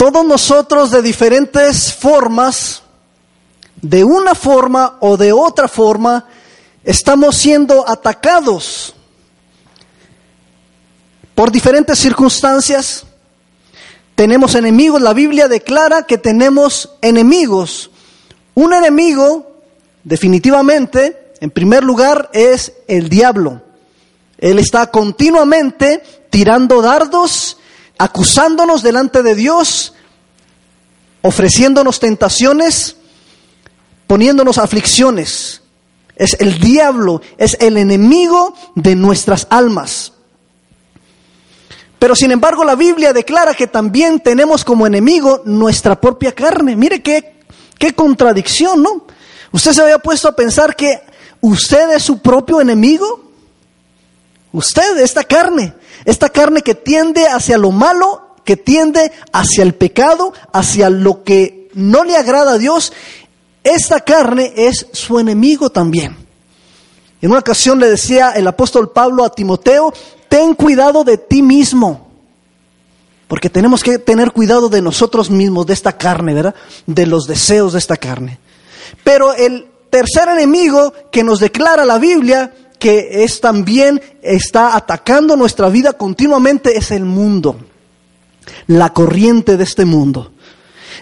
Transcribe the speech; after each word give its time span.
Todos 0.00 0.24
nosotros 0.24 0.90
de 0.90 1.02
diferentes 1.02 1.92
formas, 1.92 2.82
de 3.82 4.02
una 4.02 4.34
forma 4.34 4.96
o 5.00 5.18
de 5.18 5.30
otra 5.30 5.68
forma, 5.68 6.24
estamos 6.82 7.36
siendo 7.36 7.86
atacados 7.86 8.94
por 11.34 11.52
diferentes 11.52 11.98
circunstancias. 11.98 13.04
Tenemos 14.14 14.54
enemigos, 14.54 15.02
la 15.02 15.12
Biblia 15.12 15.48
declara 15.48 16.04
que 16.04 16.16
tenemos 16.16 16.92
enemigos. 17.02 17.90
Un 18.54 18.72
enemigo, 18.72 19.52
definitivamente, 20.02 21.34
en 21.40 21.50
primer 21.50 21.84
lugar, 21.84 22.30
es 22.32 22.72
el 22.88 23.10
diablo. 23.10 23.60
Él 24.38 24.60
está 24.60 24.90
continuamente 24.90 26.02
tirando 26.30 26.80
dardos, 26.80 27.58
acusándonos 28.00 28.82
delante 28.82 29.22
de 29.22 29.34
Dios, 29.34 29.92
ofreciéndonos 31.20 32.00
tentaciones, 32.00 32.96
poniéndonos 34.06 34.56
aflicciones. 34.56 35.60
Es 36.16 36.34
el 36.40 36.58
diablo, 36.60 37.20
es 37.36 37.58
el 37.60 37.76
enemigo 37.76 38.54
de 38.74 38.96
nuestras 38.96 39.46
almas. 39.50 40.14
Pero 41.98 42.16
sin 42.16 42.30
embargo 42.30 42.64
la 42.64 42.74
Biblia 42.74 43.12
declara 43.12 43.52
que 43.52 43.66
también 43.66 44.20
tenemos 44.20 44.64
como 44.64 44.86
enemigo 44.86 45.42
nuestra 45.44 46.00
propia 46.00 46.32
carne. 46.32 46.76
Mire 46.76 47.02
qué, 47.02 47.34
qué 47.78 47.94
contradicción, 47.94 48.82
¿no? 48.82 49.04
¿Usted 49.52 49.72
se 49.72 49.82
había 49.82 49.98
puesto 49.98 50.26
a 50.26 50.34
pensar 50.34 50.74
que 50.74 51.02
usted 51.42 51.90
es 51.90 52.02
su 52.02 52.18
propio 52.20 52.62
enemigo? 52.62 53.30
Usted, 54.52 54.96
esta 55.00 55.22
carne, 55.22 55.74
esta 56.04 56.28
carne 56.28 56.62
que 56.62 56.74
tiende 56.74 57.26
hacia 57.26 57.58
lo 57.58 57.70
malo, 57.70 58.34
que 58.44 58.56
tiende 58.56 59.12
hacia 59.32 59.62
el 59.62 59.74
pecado, 59.74 60.32
hacia 60.52 60.90
lo 60.90 61.24
que 61.24 61.68
no 61.74 62.04
le 62.04 62.16
agrada 62.16 62.52
a 62.52 62.58
Dios, 62.58 62.92
esta 63.62 64.00
carne 64.00 64.52
es 64.56 64.86
su 64.92 65.18
enemigo 65.18 65.70
también. 65.70 66.16
En 67.20 67.30
una 67.30 67.40
ocasión 67.40 67.78
le 67.78 67.90
decía 67.90 68.30
el 68.30 68.46
apóstol 68.46 68.90
Pablo 68.90 69.24
a 69.24 69.30
Timoteo, 69.30 69.92
ten 70.28 70.54
cuidado 70.54 71.04
de 71.04 71.18
ti 71.18 71.42
mismo, 71.42 72.08
porque 73.28 73.50
tenemos 73.50 73.82
que 73.82 73.98
tener 73.98 74.32
cuidado 74.32 74.68
de 74.68 74.80
nosotros 74.80 75.30
mismos, 75.30 75.66
de 75.66 75.74
esta 75.74 75.96
carne, 75.98 76.34
¿verdad? 76.34 76.54
De 76.86 77.06
los 77.06 77.26
deseos 77.26 77.74
de 77.74 77.78
esta 77.78 77.96
carne. 77.96 78.38
Pero 79.04 79.34
el 79.34 79.68
tercer 79.90 80.28
enemigo 80.28 80.94
que 81.12 81.22
nos 81.22 81.40
declara 81.40 81.84
la 81.84 81.98
Biblia 81.98 82.52
que 82.80 83.22
es 83.22 83.40
también 83.40 84.02
está 84.22 84.74
atacando 84.74 85.36
nuestra 85.36 85.68
vida 85.68 85.92
continuamente 85.92 86.76
es 86.76 86.90
el 86.90 87.04
mundo, 87.04 87.60
la 88.66 88.92
corriente 88.92 89.56
de 89.58 89.64
este 89.64 89.84
mundo. 89.84 90.32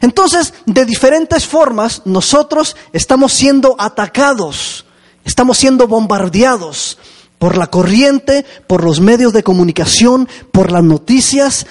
Entonces, 0.01 0.53
de 0.67 0.85
diferentes 0.85 1.47
formas, 1.47 2.03
nosotros 2.05 2.77
estamos 2.93 3.33
siendo 3.33 3.77
atacados, 3.79 4.85
estamos 5.25 5.57
siendo 5.57 5.87
bombardeados 5.87 6.99
por 7.39 7.57
la 7.57 7.69
corriente, 7.69 8.45
por 8.67 8.83
los 8.83 9.01
medios 9.01 9.33
de 9.33 9.45
comunicación, 9.45 10.29
por 10.51 10.73
las 10.73 10.83
noticias, 10.83 11.65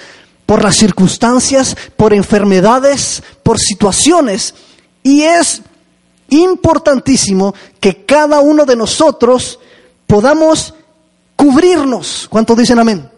por 0.46 0.64
las 0.64 0.76
circunstancias, 0.76 1.76
por 1.98 2.14
enfermedades, 2.14 3.22
por 3.42 3.58
situaciones. 3.58 4.54
Y 5.02 5.22
es 5.22 5.60
importantísimo 6.30 7.54
que 7.78 8.06
cada 8.06 8.40
uno 8.40 8.64
de 8.64 8.76
nosotros 8.76 9.58
podamos 10.08 10.74
cubrirnos. 11.36 12.26
¿Cuántos 12.28 12.56
dicen 12.56 12.80
amén? 12.80 13.08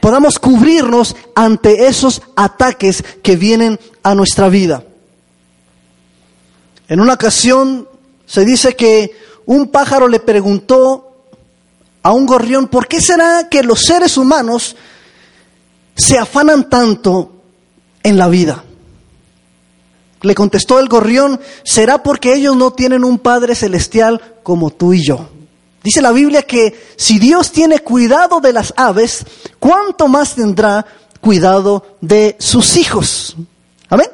Podamos 0.00 0.40
cubrirnos 0.40 1.14
ante 1.36 1.86
esos 1.86 2.20
ataques 2.34 3.04
que 3.22 3.36
vienen 3.36 3.78
a 4.02 4.16
nuestra 4.16 4.48
vida. 4.48 4.82
En 6.88 6.98
una 6.98 7.12
ocasión 7.12 7.86
se 8.26 8.44
dice 8.44 8.74
que 8.74 9.16
un 9.46 9.68
pájaro 9.68 10.08
le 10.08 10.18
preguntó 10.18 11.26
a 12.02 12.10
un 12.10 12.26
gorrión, 12.26 12.66
¿por 12.66 12.88
qué 12.88 13.00
será 13.00 13.48
que 13.48 13.62
los 13.62 13.82
seres 13.82 14.16
humanos 14.16 14.74
se 15.94 16.18
afanan 16.18 16.68
tanto 16.68 17.42
en 18.02 18.18
la 18.18 18.26
vida? 18.28 18.64
Le 20.22 20.34
contestó 20.34 20.80
el 20.80 20.88
gorrión, 20.88 21.40
será 21.62 22.02
porque 22.02 22.34
ellos 22.34 22.56
no 22.56 22.72
tienen 22.72 23.04
un 23.04 23.18
Padre 23.18 23.54
celestial 23.54 24.38
como 24.42 24.70
tú 24.70 24.94
y 24.94 25.04
yo. 25.04 25.31
Dice 25.82 26.00
la 26.00 26.12
Biblia 26.12 26.42
que 26.42 26.94
si 26.96 27.18
Dios 27.18 27.50
tiene 27.50 27.80
cuidado 27.80 28.40
de 28.40 28.52
las 28.52 28.72
aves, 28.76 29.24
¿cuánto 29.58 30.08
más 30.08 30.34
tendrá 30.34 30.86
cuidado 31.20 31.96
de 32.00 32.36
sus 32.38 32.76
hijos? 32.76 33.36
Amén. 33.88 34.08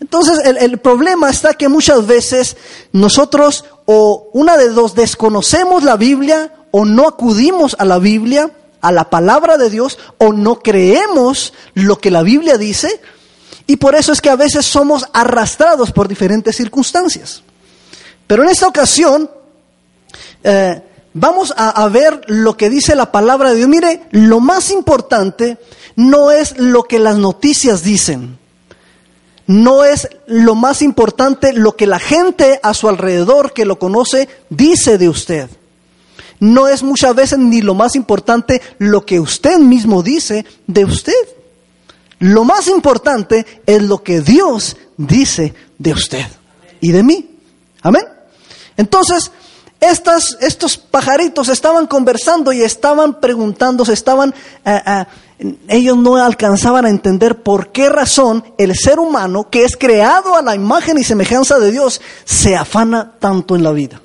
Entonces 0.00 0.38
el, 0.44 0.56
el, 0.56 0.78
problema 0.78 1.28
está 1.28 1.54
que 1.54 1.68
muchas 1.68 2.06
veces 2.06 2.56
nosotros 2.92 3.64
o 3.84 4.30
una 4.32 4.56
de 4.56 4.68
dos 4.68 4.94
desconocemos 4.94 5.82
la 5.82 5.96
Biblia 5.96 6.52
o 6.70 6.84
no 6.84 7.08
acudimos 7.08 7.76
a 7.78 7.84
la 7.84 7.98
Biblia, 7.98 8.50
a 8.80 8.92
la 8.92 9.10
palabra 9.10 9.56
de 9.58 9.70
Dios, 9.70 9.98
o 10.18 10.32
no 10.32 10.60
creemos 10.60 11.52
lo 11.74 11.98
que 11.98 12.10
la 12.10 12.22
Biblia 12.22 12.58
dice, 12.58 13.00
y 13.66 13.76
por 13.76 13.94
eso 13.94 14.12
es 14.12 14.20
que 14.20 14.30
a 14.30 14.36
veces 14.36 14.64
somos 14.64 15.06
arrastrados 15.12 15.92
por 15.92 16.08
diferentes 16.08 16.56
circunstancias. 16.56 17.42
Pero 18.26 18.42
en 18.42 18.48
esta 18.50 18.68
ocasión 18.68 19.30
eh, 20.44 20.82
vamos 21.14 21.52
a, 21.56 21.70
a 21.70 21.88
ver 21.88 22.20
lo 22.26 22.56
que 22.56 22.70
dice 22.70 22.94
la 22.94 23.12
palabra 23.12 23.50
de 23.50 23.56
Dios. 23.56 23.68
Mire, 23.68 24.02
lo 24.10 24.40
más 24.40 24.70
importante 24.70 25.58
no 25.96 26.30
es 26.30 26.58
lo 26.58 26.84
que 26.84 26.98
las 26.98 27.16
noticias 27.16 27.82
dicen. 27.82 28.38
No 29.48 29.84
es 29.84 30.08
lo 30.26 30.54
más 30.54 30.82
importante 30.82 31.54
lo 31.54 31.74
que 31.74 31.86
la 31.86 31.98
gente 31.98 32.60
a 32.62 32.74
su 32.74 32.88
alrededor 32.88 33.54
que 33.54 33.64
lo 33.64 33.78
conoce 33.78 34.28
dice 34.50 34.98
de 34.98 35.08
usted. 35.08 35.48
No 36.38 36.68
es 36.68 36.82
muchas 36.82 37.14
veces 37.14 37.38
ni 37.38 37.62
lo 37.62 37.74
más 37.74 37.96
importante 37.96 38.60
lo 38.78 39.04
que 39.04 39.18
usted 39.18 39.58
mismo 39.58 40.02
dice 40.02 40.44
de 40.66 40.84
usted. 40.84 41.14
Lo 42.18 42.44
más 42.44 42.68
importante 42.68 43.46
es 43.66 43.82
lo 43.82 44.02
que 44.02 44.20
Dios 44.20 44.76
dice 44.96 45.54
de 45.78 45.92
usted 45.92 46.26
y 46.80 46.92
de 46.92 47.02
mí. 47.02 47.38
Amén. 47.82 48.04
Entonces, 48.76 49.32
estos 49.80 50.76
pajaritos 50.76 51.48
estaban 51.48 51.86
conversando 51.86 52.52
y 52.52 52.62
estaban 52.62 53.20
preguntándose, 53.20 53.92
estaban, 53.92 54.34
eh, 54.64 54.82
eh, 55.38 55.56
ellos 55.68 55.96
no 55.96 56.16
alcanzaban 56.16 56.84
a 56.84 56.90
entender 56.90 57.42
por 57.42 57.70
qué 57.70 57.88
razón 57.88 58.44
el 58.58 58.74
ser 58.74 58.98
humano, 58.98 59.48
que 59.50 59.64
es 59.64 59.76
creado 59.76 60.34
a 60.34 60.42
la 60.42 60.56
imagen 60.56 60.98
y 60.98 61.04
semejanza 61.04 61.58
de 61.58 61.70
Dios, 61.70 62.00
se 62.24 62.56
afana 62.56 63.12
tanto 63.20 63.54
en 63.54 63.62
la 63.62 63.70
vida. 63.70 64.00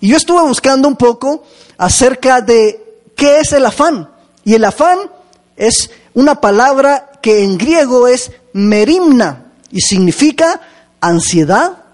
Y 0.00 0.08
yo 0.08 0.16
estuve 0.16 0.42
buscando 0.42 0.88
un 0.88 0.96
poco 0.96 1.44
acerca 1.76 2.40
de 2.40 2.84
qué 3.16 3.38
es 3.40 3.52
el 3.52 3.66
afán. 3.66 4.10
Y 4.44 4.54
el 4.54 4.64
afán 4.64 4.98
es 5.56 5.90
una 6.14 6.40
palabra 6.40 7.10
que 7.20 7.42
en 7.44 7.58
griego 7.58 8.08
es 8.08 8.32
merimna 8.52 9.52
y 9.70 9.80
significa 9.80 10.60
ansiedad, 11.00 11.84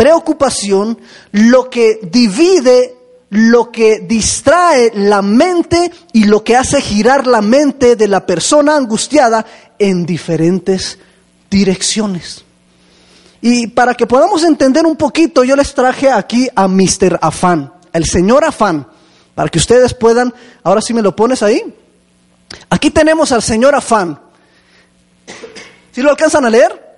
preocupación, 0.00 0.98
lo 1.32 1.68
que 1.68 2.00
divide, 2.10 2.96
lo 3.28 3.70
que 3.70 3.98
distrae 3.98 4.92
la 4.94 5.20
mente 5.20 5.92
y 6.14 6.24
lo 6.24 6.42
que 6.42 6.56
hace 6.56 6.80
girar 6.80 7.26
la 7.26 7.42
mente 7.42 7.96
de 7.96 8.08
la 8.08 8.24
persona 8.24 8.76
angustiada 8.76 9.44
en 9.78 10.06
diferentes 10.06 10.98
direcciones. 11.50 12.46
Y 13.42 13.66
para 13.66 13.92
que 13.92 14.06
podamos 14.06 14.42
entender 14.42 14.86
un 14.86 14.96
poquito, 14.96 15.44
yo 15.44 15.54
les 15.54 15.74
traje 15.74 16.10
aquí 16.10 16.48
a 16.54 16.66
Mr. 16.66 17.18
Afán, 17.20 17.70
el 17.92 18.06
señor 18.06 18.42
Afán, 18.46 18.86
para 19.34 19.50
que 19.50 19.58
ustedes 19.58 19.92
puedan, 19.92 20.32
ahora 20.62 20.80
sí 20.80 20.94
me 20.94 21.02
lo 21.02 21.14
pones 21.14 21.42
ahí. 21.42 21.62
Aquí 22.70 22.88
tenemos 22.88 23.32
al 23.32 23.42
señor 23.42 23.74
Afán. 23.74 24.18
¿Sí 25.92 26.00
lo 26.00 26.08
alcanzan 26.08 26.46
a 26.46 26.48
leer? 26.48 26.89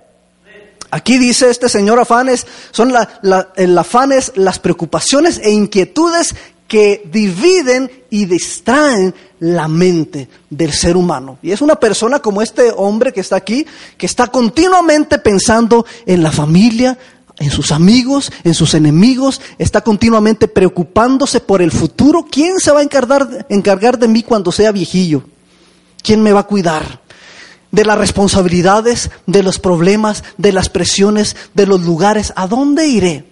Aquí 0.93 1.17
dice 1.17 1.49
este 1.49 1.69
señor 1.69 1.99
afanes, 1.99 2.45
son 2.69 2.93
la, 2.93 3.19
la, 3.23 3.49
el 3.55 3.75
afanes, 3.75 4.31
las 4.35 4.59
preocupaciones 4.59 5.39
e 5.43 5.49
inquietudes 5.49 6.35
que 6.67 7.01
dividen 7.11 7.89
y 8.11 8.25
distraen 8.25 9.15
la 9.39 9.67
mente 9.67 10.29
del 10.51 10.71
ser 10.71 10.95
humano. 10.95 11.39
Y 11.41 11.51
es 11.51 11.61
una 11.61 11.77
persona 11.77 12.19
como 12.19 12.43
este 12.43 12.71
hombre 12.75 13.11
que 13.11 13.21
está 13.21 13.37
aquí, 13.37 13.65
que 13.97 14.05
está 14.05 14.27
continuamente 14.27 15.17
pensando 15.17 15.83
en 16.05 16.21
la 16.21 16.31
familia, 16.31 16.95
en 17.39 17.49
sus 17.49 17.71
amigos, 17.71 18.31
en 18.43 18.53
sus 18.53 18.75
enemigos, 18.75 19.41
está 19.57 19.81
continuamente 19.81 20.47
preocupándose 20.47 21.39
por 21.39 21.63
el 21.63 21.71
futuro. 21.71 22.27
¿Quién 22.29 22.59
se 22.59 22.71
va 22.71 22.81
a 22.81 22.83
encargar, 22.83 23.47
encargar 23.49 23.97
de 23.97 24.07
mí 24.07 24.21
cuando 24.21 24.51
sea 24.51 24.71
viejillo? 24.71 25.23
¿Quién 26.03 26.21
me 26.21 26.33
va 26.33 26.41
a 26.41 26.47
cuidar? 26.47 27.01
De 27.73 27.83
las 27.83 27.97
responsabilidades, 27.97 29.09
de 29.25 29.43
los 29.43 29.59
problemas, 29.59 30.23
de 30.37 30.53
las 30.53 30.69
presiones, 30.69 31.35
de 31.55 31.65
los 31.65 31.81
lugares. 31.81 32.31
¿A 32.35 32.47
dónde 32.47 32.87
iré 32.87 33.25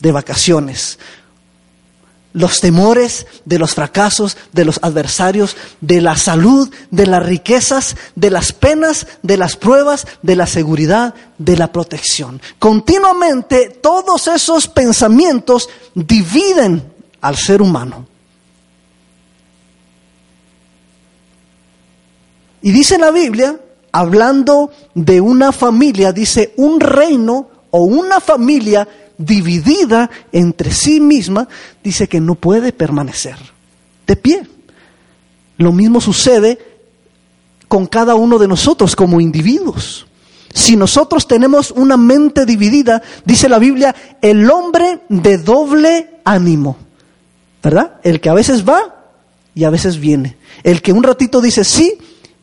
de 0.00 0.12
vacaciones? 0.12 0.98
los 2.32 2.60
temores 2.60 3.26
de 3.46 3.58
los 3.58 3.74
fracasos, 3.74 4.36
de 4.52 4.66
los 4.66 4.78
adversarios, 4.82 5.56
de 5.80 6.02
la 6.02 6.18
salud, 6.18 6.68
de 6.90 7.06
las 7.06 7.24
riquezas, 7.24 7.96
de 8.14 8.30
las 8.30 8.52
penas, 8.52 9.06
de 9.22 9.38
las 9.38 9.56
pruebas, 9.56 10.06
de 10.20 10.36
la 10.36 10.46
seguridad, 10.46 11.14
de 11.38 11.56
la 11.56 11.72
protección. 11.72 12.42
Continuamente 12.58 13.70
todos 13.70 14.28
esos 14.28 14.68
pensamientos 14.68 15.70
dividen 15.94 16.92
al 17.22 17.38
ser 17.38 17.62
humano. 17.62 18.06
Y 22.60 22.70
dice 22.70 22.98
la 22.98 23.10
Biblia, 23.10 23.58
hablando 23.96 24.70
de 24.94 25.22
una 25.22 25.52
familia, 25.52 26.12
dice 26.12 26.52
un 26.58 26.80
reino 26.80 27.48
o 27.70 27.84
una 27.84 28.20
familia 28.20 28.86
dividida 29.16 30.10
entre 30.32 30.70
sí 30.70 31.00
misma, 31.00 31.48
dice 31.82 32.06
que 32.06 32.20
no 32.20 32.34
puede 32.34 32.72
permanecer 32.72 33.38
de 34.06 34.16
pie. 34.16 34.46
Lo 35.56 35.72
mismo 35.72 36.02
sucede 36.02 36.58
con 37.68 37.86
cada 37.86 38.16
uno 38.16 38.38
de 38.38 38.46
nosotros 38.46 38.94
como 38.94 39.18
individuos. 39.18 40.06
Si 40.52 40.76
nosotros 40.76 41.26
tenemos 41.26 41.70
una 41.70 41.96
mente 41.96 42.44
dividida, 42.44 43.02
dice 43.24 43.48
la 43.48 43.58
Biblia, 43.58 43.96
el 44.20 44.50
hombre 44.50 45.00
de 45.08 45.38
doble 45.38 46.20
ánimo, 46.22 46.76
¿verdad? 47.62 47.94
El 48.02 48.20
que 48.20 48.28
a 48.28 48.34
veces 48.34 48.68
va 48.68 49.06
y 49.54 49.64
a 49.64 49.70
veces 49.70 49.98
viene. 49.98 50.36
El 50.62 50.82
que 50.82 50.92
un 50.92 51.02
ratito 51.02 51.40
dice 51.40 51.64
sí 51.64 51.96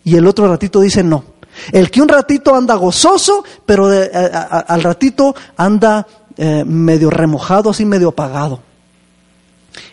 y 0.04 0.16
el 0.16 0.26
otro 0.26 0.48
ratito 0.48 0.80
dice 0.80 1.04
no. 1.04 1.33
El 1.72 1.92
que 1.92 2.02
un 2.02 2.10
ratito 2.10 2.56
anda 2.56 2.76
gozoso, 2.76 3.44
pero 3.66 3.88
al 3.88 4.84
ratito 4.84 5.36
anda 5.58 6.06
eh, 6.38 6.64
medio 6.66 7.10
remojado, 7.10 7.70
así 7.70 7.86
medio 7.86 8.10
apagado. 8.10 8.62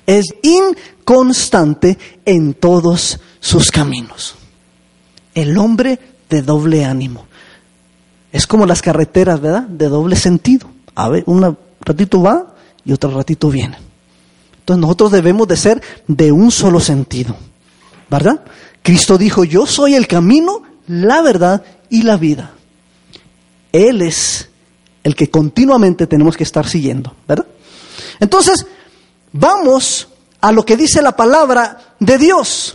Es 0.06 0.26
inconstante 0.42 1.98
en 2.24 2.54
todos 2.54 3.20
sus 3.40 3.70
caminos. 3.70 4.36
El 5.34 5.56
hombre 5.58 5.98
de 6.28 6.42
doble 6.42 6.84
ánimo. 6.84 7.26
Es 8.32 8.46
como 8.46 8.66
las 8.66 8.82
carreteras, 8.82 9.40
¿verdad? 9.40 9.62
De 9.62 9.88
doble 9.88 10.16
sentido. 10.16 10.68
A 10.94 11.08
ver, 11.08 11.24
un 11.26 11.56
ratito 11.80 12.22
va 12.22 12.54
y 12.84 12.92
otro 12.92 13.10
ratito 13.10 13.50
viene. 13.50 13.76
Entonces 14.60 14.80
nosotros 14.80 15.12
debemos 15.12 15.48
de 15.48 15.56
ser 15.56 15.82
de 16.06 16.30
un 16.30 16.50
solo 16.50 16.80
sentido, 16.80 17.36
¿verdad? 18.08 18.40
Cristo 18.82 19.18
dijo, 19.18 19.44
yo 19.44 19.66
soy 19.66 19.94
el 19.94 20.06
camino, 20.06 20.62
la 20.90 21.22
verdad 21.22 21.62
y 21.88 22.02
la 22.02 22.16
vida. 22.16 22.50
Él 23.70 24.02
es 24.02 24.48
el 25.04 25.14
que 25.14 25.30
continuamente 25.30 26.08
tenemos 26.08 26.36
que 26.36 26.42
estar 26.42 26.66
siguiendo, 26.66 27.14
¿verdad? 27.28 27.46
Entonces, 28.18 28.66
vamos 29.32 30.08
a 30.40 30.50
lo 30.50 30.64
que 30.64 30.76
dice 30.76 31.00
la 31.00 31.14
palabra 31.14 31.94
de 32.00 32.18
Dios. 32.18 32.74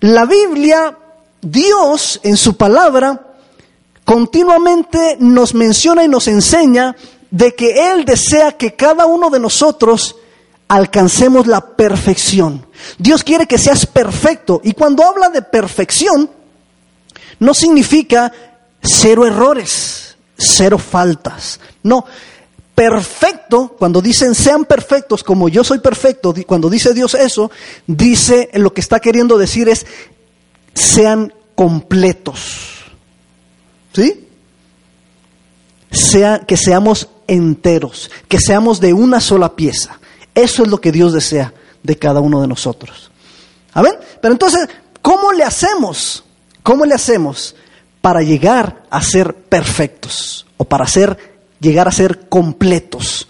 La 0.00 0.26
Biblia, 0.26 0.98
Dios 1.40 2.20
en 2.24 2.36
su 2.36 2.58
palabra, 2.58 3.18
continuamente 4.04 5.16
nos 5.18 5.54
menciona 5.54 6.04
y 6.04 6.08
nos 6.08 6.28
enseña 6.28 6.94
de 7.30 7.54
que 7.54 7.90
Él 7.90 8.04
desea 8.04 8.52
que 8.52 8.74
cada 8.74 9.06
uno 9.06 9.30
de 9.30 9.40
nosotros 9.40 10.16
alcancemos 10.68 11.46
la 11.46 11.62
perfección. 11.62 12.66
Dios 12.98 13.24
quiere 13.24 13.46
que 13.46 13.56
seas 13.56 13.86
perfecto. 13.86 14.60
Y 14.62 14.72
cuando 14.72 15.04
habla 15.04 15.30
de 15.30 15.40
perfección, 15.40 16.28
no 17.38 17.54
significa 17.54 18.32
cero 18.82 19.26
errores 19.26 20.04
cero 20.36 20.78
faltas. 20.78 21.60
No, 21.82 22.04
perfecto, 22.74 23.76
cuando 23.78 24.00
dicen 24.00 24.34
sean 24.34 24.64
perfectos 24.64 25.22
como 25.22 25.48
yo 25.48 25.64
soy 25.64 25.78
perfecto, 25.78 26.34
cuando 26.46 26.68
dice 26.70 26.92
Dios 26.94 27.14
eso, 27.14 27.50
dice 27.86 28.50
lo 28.54 28.72
que 28.72 28.80
está 28.80 29.00
queriendo 29.00 29.38
decir 29.38 29.68
es 29.68 29.86
sean 30.74 31.32
completos. 31.54 32.70
¿Sí? 33.92 34.26
Sea, 35.90 36.40
que 36.40 36.56
seamos 36.56 37.08
enteros, 37.28 38.10
que 38.26 38.40
seamos 38.40 38.80
de 38.80 38.92
una 38.92 39.20
sola 39.20 39.54
pieza. 39.54 40.00
Eso 40.34 40.64
es 40.64 40.68
lo 40.68 40.80
que 40.80 40.90
Dios 40.90 41.12
desea 41.12 41.54
de 41.84 41.96
cada 41.96 42.18
uno 42.18 42.40
de 42.40 42.48
nosotros. 42.48 43.12
¿Amén? 43.72 43.94
Pero 44.20 44.32
entonces, 44.32 44.68
¿cómo 45.00 45.32
le 45.32 45.44
hacemos? 45.44 46.24
¿Cómo 46.64 46.84
le 46.84 46.94
hacemos? 46.94 47.54
para 48.04 48.20
llegar 48.20 48.82
a 48.90 49.00
ser 49.00 49.34
perfectos 49.34 50.44
o 50.58 50.64
para 50.64 50.86
ser, 50.86 51.38
llegar 51.58 51.88
a 51.88 51.90
ser 51.90 52.28
completos. 52.28 53.26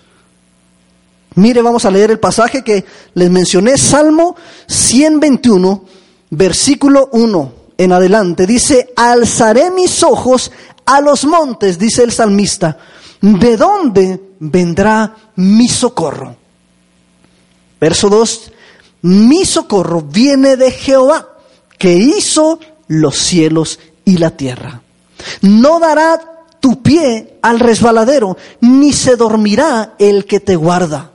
Mire, 1.37 1.63
vamos 1.63 1.85
a 1.85 1.93
leer 1.93 2.11
el 2.11 2.19
pasaje 2.19 2.65
que 2.65 2.85
les 3.15 3.31
mencioné, 3.31 3.79
Salmo 3.79 4.35
121, 4.67 5.85
versículo 6.31 7.09
1 7.13 7.55
en 7.79 7.93
adelante. 7.93 8.49
Dice, 8.49 8.93
alzaré 8.97 9.71
mis 9.71 10.03
ojos 10.03 10.51
a 10.85 11.01
los 11.01 11.25
montes, 11.25 11.79
dice 11.79 12.03
el 12.03 12.11
salmista, 12.11 12.77
¿de 13.21 13.57
dónde 13.57 14.21
vendrá 14.41 15.15
mi 15.37 15.69
socorro? 15.69 16.35
Verso 17.81 18.09
2, 18.09 18.53
mi 19.03 19.45
socorro 19.45 20.01
viene 20.01 20.57
de 20.57 20.73
Jehová, 20.73 21.29
que 21.79 21.93
hizo 21.95 22.59
los 22.89 23.17
cielos 23.17 23.79
y 24.05 24.19
la 24.19 24.31
tierra. 24.31 24.83
No 25.43 25.81
dará 25.81 26.21
tu 26.61 26.83
pie 26.83 27.39
al 27.43 27.61
resbaladero, 27.61 28.37
ni 28.61 28.93
se 28.93 29.17
dormirá 29.17 29.95
el 29.99 30.25
que 30.25 30.41
te 30.41 30.57
guarda. 30.57 31.11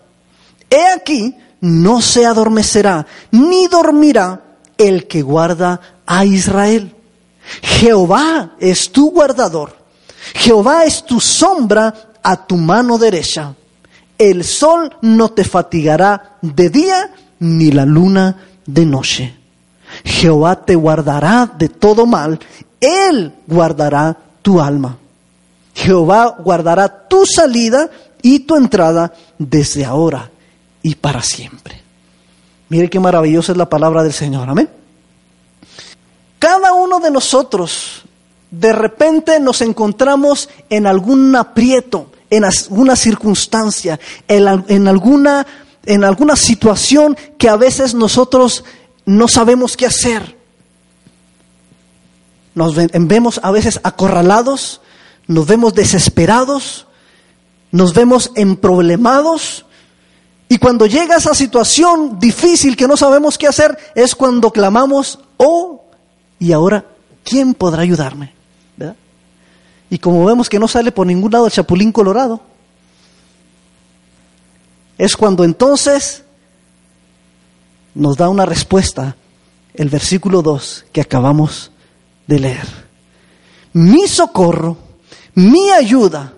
He 0.70 0.86
aquí, 0.96 1.36
no 1.62 2.02
se 2.02 2.26
adormecerá, 2.26 3.06
ni 3.32 3.68
dormirá 3.68 4.42
el 4.78 5.08
que 5.08 5.22
guarda 5.22 5.82
a 6.06 6.26
Israel. 6.26 6.96
Jehová 7.62 8.52
es 8.60 8.92
tu 8.92 9.12
guardador. 9.12 9.76
Jehová 10.36 10.86
es 10.86 11.04
tu 11.04 11.20
sombra 11.20 12.14
a 12.22 12.46
tu 12.46 12.56
mano 12.56 12.98
derecha. 12.98 13.56
El 14.18 14.44
sol 14.44 14.96
no 15.02 15.30
te 15.30 15.44
fatigará 15.44 16.38
de 16.42 16.70
día, 16.70 17.12
ni 17.40 17.72
la 17.72 17.86
luna 17.86 18.38
de 18.66 18.86
noche. 18.86 19.39
Jehová 20.04 20.66
te 20.66 20.76
guardará 20.76 21.52
de 21.58 21.70
todo 21.70 22.06
mal 22.06 22.40
él 22.80 23.34
guardará 23.48 24.18
tu 24.42 24.62
alma. 24.62 24.98
Jehová 25.74 26.38
guardará 26.40 27.08
tu 27.08 27.26
salida 27.26 27.90
y 28.22 28.40
tu 28.40 28.56
entrada 28.56 29.14
desde 29.38 29.86
ahora 29.86 30.30
y 30.82 30.96
para 30.96 31.22
siempre. 31.22 31.82
Mire 32.70 32.90
qué 32.90 33.00
maravillosa 33.00 33.52
es 33.52 33.58
la 33.58 33.70
palabra 33.70 34.04
del 34.04 34.14
Señor. 34.14 34.50
Amén. 34.50 34.70
Cada 36.38 36.74
uno 36.74 37.00
de 37.00 37.12
nosotros 37.12 38.04
de 38.52 38.74
repente 38.74 39.40
nos 39.40 39.62
encontramos 39.62 40.50
en 40.70 40.88
algún 40.88 41.36
aprieto, 41.36 42.12
en 42.30 42.46
alguna 42.46 42.96
circunstancia, 42.96 44.00
en, 44.28 44.88
alguna, 44.88 45.46
en 45.86 46.04
alguna 46.04 46.36
situación 46.36 47.18
que 47.38 47.50
a 47.50 47.58
veces 47.58 47.94
nosotros 47.94 48.64
no 49.10 49.28
sabemos 49.28 49.76
qué 49.76 49.88
hacer 49.88 50.38
nos 52.60 52.76
vemos 52.76 53.40
a 53.42 53.52
veces 53.52 53.80
acorralados, 53.84 54.82
nos 55.28 55.48
vemos 55.48 55.74
desesperados, 55.74 56.88
nos 57.72 57.94
vemos 57.94 58.32
emproblemados. 58.36 59.66
Y 60.50 60.58
cuando 60.58 60.86
llega 60.86 61.16
esa 61.16 61.34
situación 61.34 62.20
difícil 62.20 62.76
que 62.76 62.88
no 62.88 62.98
sabemos 62.98 63.38
qué 63.38 63.48
hacer, 63.48 63.78
es 63.96 64.14
cuando 64.14 64.52
clamamos, 64.52 65.20
oh, 65.38 65.86
y 66.38 66.52
ahora, 66.52 66.86
¿quién 67.24 67.54
podrá 67.54 67.84
ayudarme? 67.84 68.34
Y 69.90 69.98
como 69.98 70.26
vemos 70.26 70.50
que 70.50 70.60
no 70.60 70.68
sale 70.68 70.92
por 70.92 71.08
ningún 71.08 71.32
lado 71.32 71.46
el 71.46 71.52
chapulín 71.52 71.92
colorado, 71.92 72.42
es 74.98 75.16
cuando 75.16 75.44
entonces 75.46 76.26
nos 78.00 78.18
da 78.18 78.30
una 78.30 78.46
respuesta 78.46 79.16
el 79.74 79.90
versículo 79.90 80.42
2 80.42 80.86
que 80.92 81.02
acabamos 81.02 81.72
de 82.28 82.40
leer. 82.40 82.68
Mi 83.74 84.08
socorro, 84.08 84.78
mi 85.36 85.70
ayuda, 85.72 86.34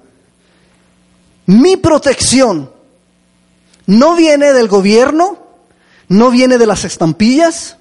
mi 1.45 1.77
protección 1.77 2.71
no 3.85 4.15
viene 4.15 4.53
del 4.53 4.67
gobierno, 4.67 5.37
no 6.07 6.29
viene 6.31 6.57
de 6.57 6.67
las 6.67 6.83
estampillas, 6.83 7.77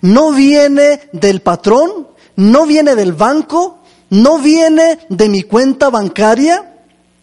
no 0.00 0.32
viene 0.32 1.08
del 1.12 1.42
patrón, 1.42 2.08
no 2.36 2.66
viene 2.66 2.94
del 2.94 3.12
banco, 3.12 3.78
no 4.10 4.38
viene 4.38 4.98
de 5.08 5.28
mi 5.28 5.42
cuenta 5.42 5.90
bancaria, 5.90 6.76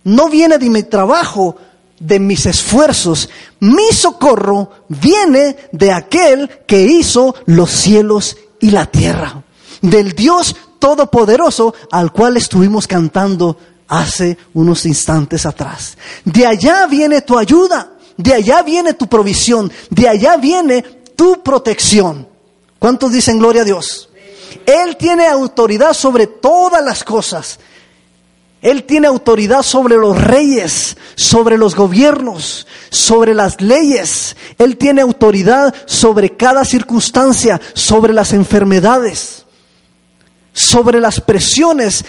no 0.03 0.29
viene 0.29 0.57
de 0.57 0.69
mi 0.69 0.83
trabajo, 0.83 1.57
de 1.99 2.19
mis 2.19 2.45
esfuerzos. 2.45 3.29
Mi 3.59 3.91
socorro 3.91 4.71
viene 4.89 5.55
de 5.71 5.91
aquel 5.91 6.49
que 6.67 6.81
hizo 6.81 7.35
los 7.45 7.71
cielos 7.71 8.37
y 8.59 8.71
la 8.71 8.85
tierra 8.85 9.43
del 9.81 10.13
Dios 10.13 10.55
Todopoderoso 10.79 11.73
al 11.91 12.11
cual 12.11 12.37
estuvimos 12.37 12.85
cantando 12.85 13.57
hace 13.87 14.37
unos 14.53 14.85
instantes 14.85 15.45
atrás. 15.45 15.97
De 16.23 16.45
allá 16.45 16.85
viene 16.85 17.21
tu 17.21 17.37
ayuda, 17.37 17.93
de 18.17 18.33
allá 18.33 18.61
viene 18.61 18.93
tu 18.93 19.07
provisión, 19.07 19.71
de 19.89 20.07
allá 20.07 20.37
viene 20.37 20.83
tu 21.15 21.41
protección. 21.41 22.27
¿Cuántos 22.77 23.11
dicen 23.11 23.39
gloria 23.39 23.63
a 23.63 23.65
Dios? 23.65 24.09
Él 24.65 24.95
tiene 24.97 25.27
autoridad 25.27 25.93
sobre 25.93 26.27
todas 26.27 26.83
las 26.83 27.03
cosas. 27.03 27.59
Él 28.65 28.85
tiene 28.85 29.05
autoridad 29.05 29.61
sobre 29.61 29.95
los 29.95 30.19
reyes, 30.19 30.97
sobre 31.13 31.55
los 31.55 31.75
gobiernos, 31.75 32.65
sobre 32.89 33.35
las 33.35 33.61
leyes. 33.61 34.35
Él 34.57 34.77
tiene 34.77 35.01
autoridad 35.01 35.71
sobre 35.85 36.35
cada 36.35 36.65
circunstancia, 36.65 37.61
sobre 37.75 38.11
las 38.11 38.33
enfermedades, 38.33 39.45
sobre 40.51 40.99
las 40.99 41.21
presiones 41.21 42.05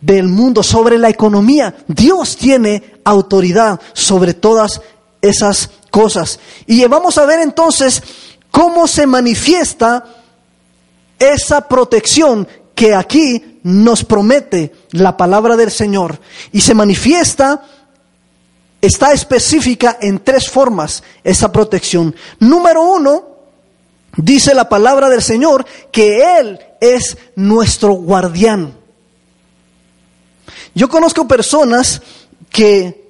del 0.00 0.28
mundo, 0.28 0.62
sobre 0.62 0.96
la 0.96 1.10
economía. 1.10 1.74
Dios 1.86 2.38
tiene 2.38 2.94
autoridad 3.04 3.78
sobre 3.92 4.32
todas 4.32 4.80
esas 5.20 5.68
cosas. 5.90 6.40
Y 6.66 6.82
vamos 6.86 7.18
a 7.18 7.26
ver 7.26 7.40
entonces 7.40 8.02
cómo 8.50 8.86
se 8.86 9.06
manifiesta 9.06 10.06
esa 11.18 11.68
protección 11.68 12.48
que 12.74 12.94
aquí 12.94 13.49
nos 13.62 14.04
promete 14.04 14.72
la 14.92 15.16
palabra 15.16 15.56
del 15.56 15.70
Señor 15.70 16.20
y 16.52 16.60
se 16.60 16.74
manifiesta, 16.74 17.62
está 18.80 19.12
específica 19.12 19.98
en 20.00 20.20
tres 20.20 20.48
formas 20.48 21.02
esa 21.22 21.52
protección. 21.52 22.14
Número 22.38 22.82
uno, 22.82 23.24
dice 24.16 24.54
la 24.54 24.68
palabra 24.68 25.08
del 25.08 25.22
Señor 25.22 25.64
que 25.92 26.38
Él 26.38 26.58
es 26.80 27.16
nuestro 27.36 27.92
guardián. 27.92 28.74
Yo 30.74 30.88
conozco 30.88 31.26
personas 31.26 32.00
que 32.48 33.00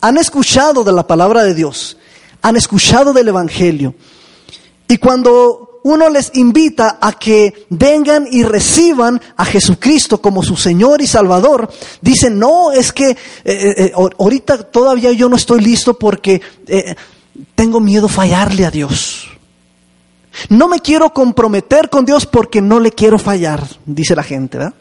han 0.00 0.18
escuchado 0.18 0.84
de 0.84 0.92
la 0.92 1.06
palabra 1.06 1.42
de 1.42 1.54
Dios, 1.54 1.96
han 2.42 2.56
escuchado 2.56 3.12
del 3.12 3.28
Evangelio, 3.28 3.94
y 4.88 4.98
cuando 4.98 5.65
uno 5.86 6.08
les 6.08 6.32
invita 6.34 6.98
a 7.00 7.12
que 7.12 7.66
vengan 7.70 8.26
y 8.28 8.42
reciban 8.42 9.22
a 9.36 9.44
Jesucristo 9.44 10.20
como 10.20 10.42
su 10.42 10.56
Señor 10.56 11.00
y 11.00 11.06
Salvador, 11.06 11.70
dicen, 12.00 12.40
no, 12.40 12.72
es 12.72 12.92
que 12.92 13.10
eh, 13.10 13.16
eh, 13.44 13.74
eh, 13.76 13.92
ahorita 13.94 14.64
todavía 14.64 15.12
yo 15.12 15.28
no 15.28 15.36
estoy 15.36 15.60
listo 15.60 15.96
porque 15.96 16.42
tengo 17.54 17.78
miedo 17.78 18.08
fallarle 18.08 18.66
a 18.66 18.72
Dios. 18.72 19.28
No 20.48 20.66
me 20.66 20.80
quiero 20.80 21.10
comprometer 21.10 21.88
con 21.88 22.04
Dios 22.04 22.26
porque 22.26 22.60
no 22.60 22.80
le 22.80 22.90
quiero 22.90 23.16
fallar, 23.16 23.64
dice 23.84 24.16
la 24.16 24.24
gente, 24.24 24.58
¿verdad? 24.58 24.74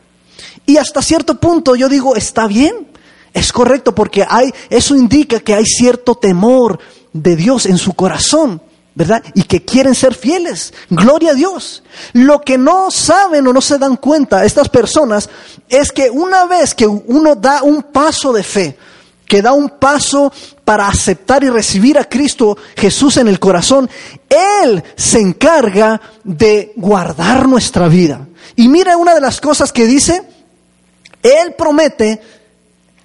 Y 0.65 0.77
hasta 0.77 1.03
cierto 1.03 1.39
punto 1.39 1.75
yo 1.75 1.87
digo, 1.87 2.15
está 2.15 2.47
bien, 2.47 2.87
es 3.31 3.53
correcto 3.53 3.93
porque 3.93 4.25
hay, 4.27 4.51
eso 4.71 4.95
indica 4.95 5.39
que 5.39 5.53
hay 5.53 5.65
cierto 5.65 6.15
temor 6.15 6.79
de 7.13 7.35
Dios 7.35 7.67
en 7.67 7.77
su 7.77 7.93
corazón. 7.93 8.59
¿Verdad? 8.95 9.21
Y 9.33 9.43
que 9.43 9.63
quieren 9.63 9.93
ser 9.93 10.15
fieles. 10.15 10.73
Gloria 10.89 11.31
a 11.31 11.35
Dios. 11.35 11.83
Lo 12.13 12.41
que 12.41 12.57
no 12.57 12.89
saben 12.89 13.45
o 13.45 13.53
no 13.53 13.61
se 13.61 13.77
dan 13.77 13.97
cuenta 13.97 14.45
estas 14.45 14.69
personas 14.69 15.29
es 15.67 15.91
que 15.91 16.09
una 16.09 16.45
vez 16.45 16.73
que 16.73 16.87
uno 16.87 17.35
da 17.35 17.61
un 17.61 17.83
paso 17.83 18.31
de 18.31 18.41
fe, 18.41 18.77
que 19.27 19.41
da 19.41 19.51
un 19.51 19.69
paso 19.69 20.31
para 20.63 20.87
aceptar 20.87 21.43
y 21.43 21.49
recibir 21.49 21.97
a 21.97 22.07
Cristo 22.07 22.57
Jesús 22.77 23.17
en 23.17 23.27
el 23.27 23.39
corazón, 23.39 23.89
Él 24.63 24.81
se 24.95 25.19
encarga 25.19 25.99
de 26.23 26.71
guardar 26.77 27.49
nuestra 27.49 27.89
vida. 27.89 28.25
Y 28.55 28.69
mira 28.69 28.95
una 28.95 29.13
de 29.13 29.21
las 29.21 29.41
cosas 29.41 29.73
que 29.73 29.85
dice, 29.85 30.23
Él 31.21 31.53
promete 31.57 32.21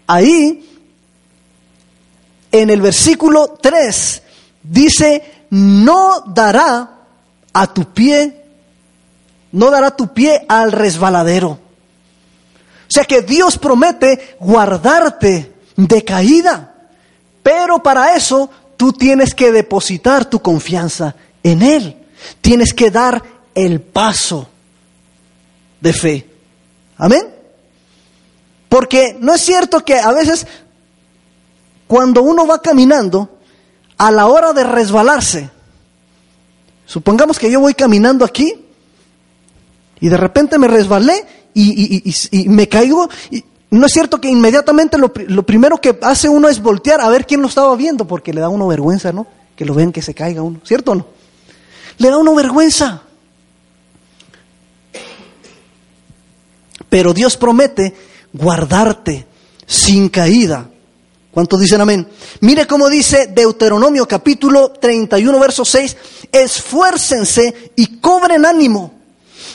ahí 0.07 0.69
en 2.53 2.71
el 2.71 2.81
versículo 2.81 3.59
3, 3.61 4.23
dice, 4.63 5.40
no 5.51 6.21
dará 6.27 6.91
a 7.53 7.67
tu 7.67 7.93
pie, 7.93 8.45
no 9.53 9.71
dará 9.71 9.91
tu 9.97 10.13
pie 10.13 10.45
al 10.49 10.73
resbaladero. 10.73 11.51
O 11.51 12.93
sea 12.93 13.05
que 13.05 13.23
Dios 13.23 13.59
promete 13.59 14.37
guardarte 14.41 15.53
de 15.77 16.05
caída, 16.05 16.75
pero 17.43 17.83
para 17.83 18.17
eso 18.17 18.51
tú 18.77 18.93
tienes 18.93 19.35
que 19.35 19.53
depositar 19.53 20.25
tu 20.25 20.41
confianza 20.41 21.15
en 21.43 21.63
Él. 21.63 21.97
Tienes 22.41 22.75
que 22.75 22.91
dar 22.91 23.23
el 23.55 23.81
paso 23.81 24.49
de 25.81 25.93
fe. 25.93 26.27
Amén. 26.97 27.35
Porque 28.69 29.17
no 29.19 29.35
es 29.35 29.41
cierto 29.41 29.85
que 29.85 29.99
a 29.99 30.13
veces 30.13 30.47
cuando 31.87 32.23
uno 32.23 32.47
va 32.47 32.63
caminando, 32.63 33.40
a 34.01 34.11
la 34.11 34.29
hora 34.29 34.55
de 34.55 34.65
resbalarse, 34.65 35.51
supongamos 36.87 37.39
que 37.39 37.51
yo 37.51 37.61
voy 37.61 37.75
caminando 37.75 38.25
aquí 38.25 38.55
y 40.01 40.09
de 40.09 40.17
repente 40.17 40.59
me 40.59 40.69
resbalé 40.69 41.27
y, 41.53 42.49
me 42.49 42.67
caigo, 42.67 43.11
no 43.69 43.87
es 43.87 43.93
cierto 43.93 44.19
que 44.19 44.31
inmediatamente 44.31 44.97
lo, 44.97 45.13
lo, 45.29 45.45
primero 45.45 45.77
que 45.83 45.99
hace 46.01 46.31
uno 46.31 46.49
es 46.49 46.63
voltear 46.63 47.03
a 47.03 47.11
ver 47.11 47.27
quién 47.27 47.43
lo 47.43 47.49
estaba 47.49 47.77
viendo, 47.77 48.07
porque 48.07 48.33
le 48.33 48.41
da 48.41 48.49
uno 48.49 48.67
vergüenza, 48.69 49.13
¿no? 49.13 49.27
Que 49.55 49.67
lo 49.67 49.75
vean 49.75 49.93
que 49.93 50.01
se 50.01 50.15
caiga 50.15 50.41
uno, 50.41 50.61
¿cierto 50.65 50.93
o 50.93 50.95
no? 50.95 51.07
Le 51.99 52.09
da 52.09 52.17
uno 52.17 52.35
vergüenza. 52.35 53.03
Pero 56.89 57.13
Dios 57.13 57.37
promete 57.37 57.95
guardarte 58.33 59.27
sin 59.67 60.09
caída. 60.09 60.71
¿Cuántos 61.31 61.61
dicen 61.61 61.81
amén? 61.81 62.09
Mire 62.41 62.67
cómo 62.67 62.89
dice 62.89 63.29
Deuteronomio 63.29 64.07
capítulo 64.07 64.73
31, 64.73 65.39
verso 65.39 65.65
6, 65.65 65.97
esfuércense 66.33 67.73
y 67.77 67.99
cobren 67.99 68.45
ánimo. 68.45 68.95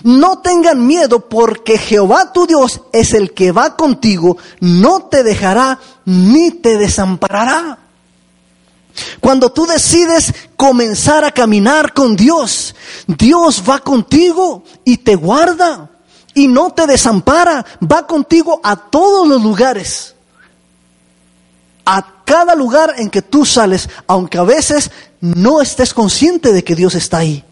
No 0.04 0.40
tengan 0.40 0.88
miedo 0.88 1.28
porque 1.28 1.78
Jehová 1.78 2.32
tu 2.32 2.48
Dios 2.48 2.82
es 2.94 3.14
el 3.14 3.34
que 3.34 3.52
va 3.52 3.76
contigo, 3.76 4.38
no 4.62 5.04
te 5.06 5.24
dejará 5.24 5.80
ni 6.06 6.52
te 6.52 6.78
desamparará. 6.78 7.80
Cuando 9.20 9.52
tú 9.52 9.66
decides 9.66 10.34
comenzar 10.56 11.26
a 11.26 11.32
caminar 11.32 11.94
con 11.94 12.16
Dios, 12.16 12.74
Dios 13.06 13.62
va 13.70 13.80
contigo 13.80 14.64
y 14.86 14.98
te 14.98 15.16
guarda 15.16 15.90
y 16.34 16.48
no 16.48 16.72
te 16.72 16.88
desampara, 16.88 17.66
va 17.84 18.08
contigo 18.08 18.62
a 18.64 18.78
todos 18.78 19.28
los 19.28 19.44
lugares 19.44 20.15
a 21.86 22.24
cada 22.26 22.56
lugar 22.56 22.96
en 22.98 23.10
que 23.10 23.22
tú 23.22 23.46
sales, 23.46 23.90
aunque 24.08 24.38
a 24.38 24.44
veces 24.44 24.92
no 25.22 25.62
estés 25.62 25.94
consciente 25.94 26.52
de 26.52 26.64
que 26.64 26.76
Dios 26.76 26.96
está 26.96 27.20
ahí. 27.20 27.44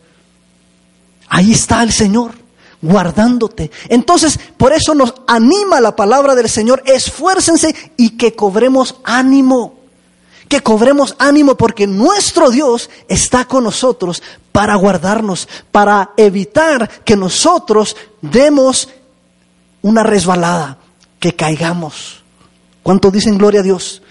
Ahí 1.30 1.52
está 1.52 1.82
el 1.84 1.92
Señor 1.92 2.44
guardándote. 2.84 3.72
Entonces, 3.88 4.40
por 4.58 4.74
eso 4.74 4.94
nos 4.94 5.16
anima 5.26 5.80
la 5.80 5.96
palabra 5.96 6.36
del 6.36 6.50
Señor, 6.50 6.84
esfuércense 6.86 7.74
y 7.98 8.12
que 8.12 8.36
cobremos 8.36 8.98
ánimo. 9.04 9.80
Que 10.50 10.62
cobremos 10.62 11.16
ánimo 11.18 11.56
porque 11.56 11.88
nuestro 11.88 12.52
Dios 12.52 12.90
está 13.08 13.46
con 13.46 13.64
nosotros 13.64 14.22
para 14.52 14.76
guardarnos, 14.76 15.48
para 15.72 16.12
evitar 16.18 17.04
que 17.04 17.16
nosotros 17.16 17.96
demos 18.22 18.90
una 19.82 20.04
resbalada, 20.04 20.78
que 21.20 21.36
caigamos. 21.36 22.22
¿Cuántos 22.84 23.14
dicen 23.14 23.38
gloria 23.38 23.62
a 23.62 23.64
Dios? 23.64 24.03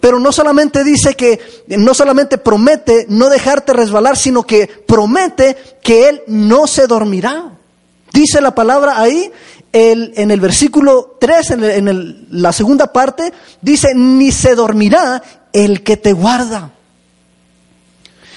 Pero 0.00 0.20
no 0.20 0.30
solamente 0.32 0.84
dice 0.84 1.14
que, 1.14 1.40
no 1.68 1.94
solamente 1.94 2.38
promete 2.38 3.06
no 3.08 3.28
dejarte 3.28 3.72
resbalar, 3.72 4.16
sino 4.16 4.42
que 4.42 4.66
promete 4.66 5.56
que 5.82 6.08
Él 6.08 6.22
no 6.26 6.66
se 6.66 6.86
dormirá. 6.86 7.52
Dice 8.12 8.40
la 8.40 8.54
palabra 8.54 9.00
ahí, 9.00 9.30
en 9.72 10.30
el 10.30 10.40
versículo 10.40 11.16
3, 11.20 11.50
en, 11.50 12.26
la 12.30 12.52
segunda 12.52 12.92
parte, 12.92 13.32
dice, 13.60 13.94
ni 13.94 14.32
se 14.32 14.54
dormirá 14.54 15.22
el 15.52 15.82
que 15.82 15.96
te 15.96 16.12
guarda. 16.12 16.72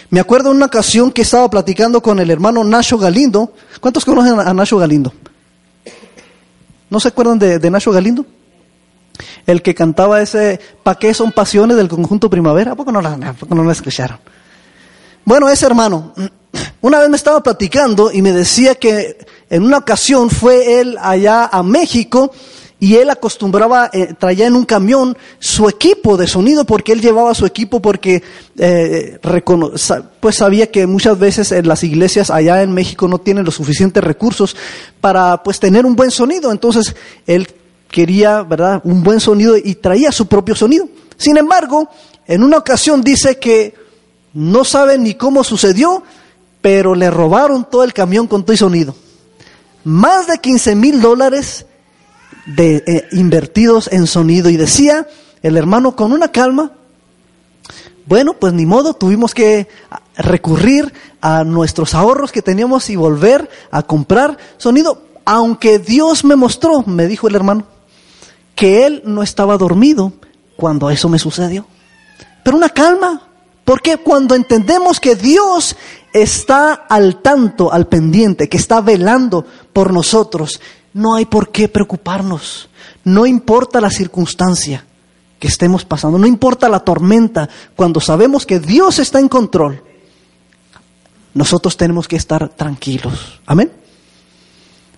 Me 0.10 0.20
acuerdo 0.20 0.52
una 0.52 0.66
ocasión 0.66 1.12
que 1.12 1.22
estaba 1.22 1.50
platicando 1.50 2.02
con 2.02 2.20
el 2.20 2.32
hermano 2.32 2.64
Nacho 2.64 2.98
Galindo. 2.98 3.54
¿Cuántos 3.80 4.04
conocen 4.04 4.40
a 4.40 4.54
Nacho 4.54 4.78
Galindo? 4.78 5.14
¿No 6.90 7.00
se 7.00 7.10
acuerdan 7.10 7.38
de, 7.38 7.60
de 7.60 7.70
Nacho 7.70 7.92
Galindo? 7.92 8.26
El 9.46 9.62
que 9.62 9.76
cantaba 9.76 10.22
ese 10.22 10.60
¿Pa 10.84 10.96
qué 10.96 11.14
son 11.14 11.32
pasiones 11.32 11.78
del 11.78 11.88
conjunto 11.88 12.30
Primavera? 12.30 12.72
¿A 12.72 12.76
poco 12.76 12.92
no 12.92 13.02
la, 13.02 13.18
no 13.18 13.64
la 13.64 13.72
escucharon? 13.72 14.20
Bueno, 15.26 15.50
ese 15.50 15.66
hermano, 15.66 16.14
una 16.82 17.00
vez 17.00 17.10
me 17.10 17.18
estaba 17.18 17.44
platicando 17.44 18.12
y 18.12 18.22
me 18.22 18.32
decía 18.32 18.76
que 18.76 19.18
en 19.50 19.64
una 19.64 19.78
ocasión 19.78 20.30
fue 20.30 20.80
él 20.80 20.98
allá 21.02 21.46
a 21.46 21.64
México 21.64 22.32
y 22.82 22.96
él 22.96 23.10
acostumbraba, 23.10 23.90
eh, 23.92 24.14
traía 24.18 24.48
en 24.48 24.56
un 24.56 24.64
camión 24.64 25.18
su 25.38 25.68
equipo 25.68 26.16
de 26.16 26.28
sonido 26.28 26.64
porque 26.64 26.94
él 26.94 27.02
llevaba 27.02 27.36
su 27.36 27.46
equipo 27.46 27.82
porque 27.82 28.24
eh, 28.58 29.20
pues 30.22 30.36
sabía 30.36 30.72
que 30.72 30.88
muchas 30.88 31.20
veces 31.20 31.52
en 31.52 31.68
las 31.68 31.84
iglesias 31.84 32.30
allá 32.30 32.64
en 32.64 32.72
México 32.72 33.10
no 33.10 33.20
tienen 33.20 33.44
los 33.44 33.56
suficientes 33.56 34.02
recursos 34.02 34.56
para 35.02 35.44
pues 35.44 35.60
tener 35.60 35.86
un 35.86 35.96
buen 35.98 36.10
sonido. 36.10 36.54
Entonces 36.54 36.96
él 37.28 37.48
quería, 37.90 38.44
¿verdad?, 38.44 38.82
un 38.84 39.04
buen 39.04 39.20
sonido 39.20 39.58
y 39.58 39.76
traía 39.76 40.12
su 40.12 40.28
propio 40.28 40.56
sonido. 40.56 40.88
Sin 41.18 41.38
embargo, 41.38 41.90
en 42.28 42.44
una 42.44 42.58
ocasión 42.58 43.02
dice 43.02 43.38
que 43.38 43.76
no 44.34 44.64
sabe 44.64 44.98
ni 44.98 45.16
cómo 45.16 45.44
sucedió, 45.44 46.04
pero 46.62 46.96
le 46.96 47.10
robaron 47.10 47.68
todo 47.70 47.84
el 47.84 47.94
camión 47.94 48.28
con 48.28 48.44
todo 48.44 48.54
y 48.54 48.58
sonido. 48.58 48.96
Más 49.84 50.28
de 50.28 50.38
15 50.38 50.76
mil 50.76 51.02
dólares 51.02 51.66
de, 52.46 52.84
eh, 52.86 53.08
invertidos 53.12 53.90
en 53.92 54.08
sonido. 54.08 54.50
Y 54.50 54.58
decía 54.58 55.08
el 55.42 55.58
hermano 55.58 55.96
con 55.96 56.12
una 56.12 56.32
calma, 56.32 56.74
bueno, 58.06 58.34
pues 58.34 58.54
ni 58.54 58.66
modo, 58.66 58.94
tuvimos 58.94 59.34
que 59.34 59.68
recurrir 60.18 60.92
a 61.22 61.44
nuestros 61.44 61.94
ahorros 61.94 62.32
que 62.32 62.42
teníamos 62.42 62.90
y 62.90 62.96
volver 62.96 63.50
a 63.72 63.84
comprar 63.84 64.38
sonido. 64.58 65.04
Aunque 65.26 65.78
Dios 65.78 66.26
me 66.26 66.36
mostró, 66.36 66.84
me 66.88 67.08
dijo 67.08 67.28
el 67.28 67.36
hermano, 67.36 67.66
que 68.56 68.86
él 68.86 69.02
no 69.06 69.24
estaba 69.24 69.58
dormido 69.58 70.14
cuando 70.56 70.90
eso 70.90 71.10
me 71.10 71.20
sucedió. 71.20 71.66
Pero 72.44 72.58
una 72.58 72.70
calma, 72.70 73.22
porque 73.66 73.98
cuando 73.98 74.36
entendemos 74.36 75.00
que 75.00 75.16
Dios 75.16 75.76
está 76.14 76.74
al 76.74 77.22
tanto, 77.22 77.72
al 77.72 77.88
pendiente, 77.88 78.50
que 78.50 78.58
está 78.58 78.82
velando 78.82 79.46
por 79.74 79.94
nosotros, 79.94 80.60
no 80.94 81.16
hay 81.16 81.26
por 81.26 81.52
qué 81.52 81.68
preocuparnos. 81.68 82.70
No 83.04 83.26
importa 83.26 83.80
la 83.80 83.90
circunstancia 83.90 84.86
que 85.40 85.48
estemos 85.48 85.86
pasando, 85.86 86.18
no 86.18 86.28
importa 86.28 86.68
la 86.68 86.82
tormenta, 86.82 87.48
cuando 87.76 88.02
sabemos 88.02 88.46
que 88.46 88.60
Dios 88.60 89.00
está 89.00 89.20
en 89.20 89.30
control, 89.30 89.82
nosotros 91.34 91.78
tenemos 91.78 92.08
que 92.08 92.18
estar 92.18 92.50
tranquilos. 92.50 93.40
Amén. 93.46 93.72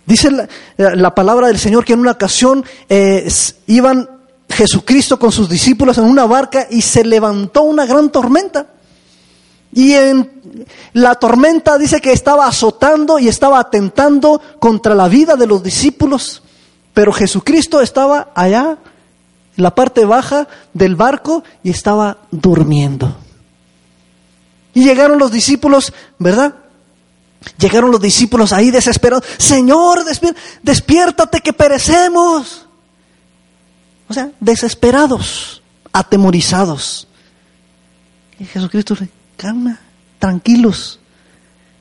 Dice 0.06 0.30
la, 0.78 1.16
palabra 1.16 1.48
del 1.48 1.60
Señor 1.60 1.86
que 1.86 1.94
en 1.94 2.00
una 2.00 2.12
ocasión 2.12 2.66
eh, 2.90 3.32
iban 3.68 4.10
Jesucristo 4.50 5.18
con 5.20 5.32
sus 5.32 5.50
discípulos 5.50 5.98
en 5.98 6.06
una 6.06 6.26
barca 6.26 6.68
y 6.70 6.82
se 6.82 7.04
levantó 7.04 7.64
una 7.64 7.86
gran 7.86 8.12
tormenta. 8.12 8.68
Y 9.74 9.94
en 9.94 10.30
la 10.94 11.16
tormenta 11.16 11.78
dice 11.78 12.02
que 12.02 12.12
estaba 12.12 12.48
azotando 12.48 13.20
y 13.20 13.30
estaba 13.30 13.60
atentando 13.60 14.42
contra 14.60 14.96
la 14.96 15.08
vida 15.08 15.36
de 15.36 15.48
los 15.48 15.64
discípulos, 15.64 16.44
pero 16.94 17.14
Jesucristo 17.14 17.80
estaba 17.80 18.32
allá, 18.36 18.78
en 19.56 19.64
la 19.64 19.74
parte 19.74 20.04
baja 20.04 20.48
del 20.74 20.96
barco, 20.96 21.44
y 21.64 21.70
estaba 21.70 22.18
durmiendo. 22.32 23.16
Y 24.74 24.84
llegaron 24.84 25.20
los 25.20 25.32
discípulos, 25.32 25.94
¿verdad? 26.20 26.56
Llegaron 27.58 27.92
los 27.92 28.02
discípulos 28.02 28.54
ahí 28.54 28.70
desesperados. 28.70 29.26
Señor, 29.38 30.04
despiértate 30.62 31.42
que 31.42 31.54
perecemos. 31.54 32.68
O 34.08 34.14
sea, 34.14 34.30
desesperados, 34.40 35.62
atemorizados. 35.92 37.08
Y 38.40 38.46
Jesucristo 38.46 38.96
le 39.00 39.10
calma, 39.38 39.80
tranquilos. 40.20 41.00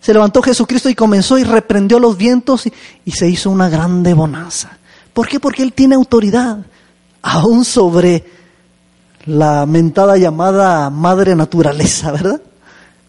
Se 0.00 0.14
levantó 0.14 0.40
Jesucristo 0.40 0.88
y 0.88 0.94
comenzó 0.94 1.36
y 1.38 1.44
reprendió 1.44 1.98
los 1.98 2.16
vientos 2.16 2.66
y, 2.66 2.72
y 3.04 3.12
se 3.12 3.28
hizo 3.28 3.50
una 3.50 3.68
grande 3.68 4.14
bonanza. 4.14 4.78
¿Por 5.12 5.28
qué? 5.28 5.40
Porque 5.40 5.62
Él 5.62 5.72
tiene 5.74 5.94
autoridad, 5.94 6.58
aún 7.20 7.64
sobre 7.66 8.24
la 9.26 9.66
mentada 9.66 10.16
llamada 10.16 10.88
madre 10.88 11.36
naturaleza, 11.36 12.12
¿verdad? 12.12 12.40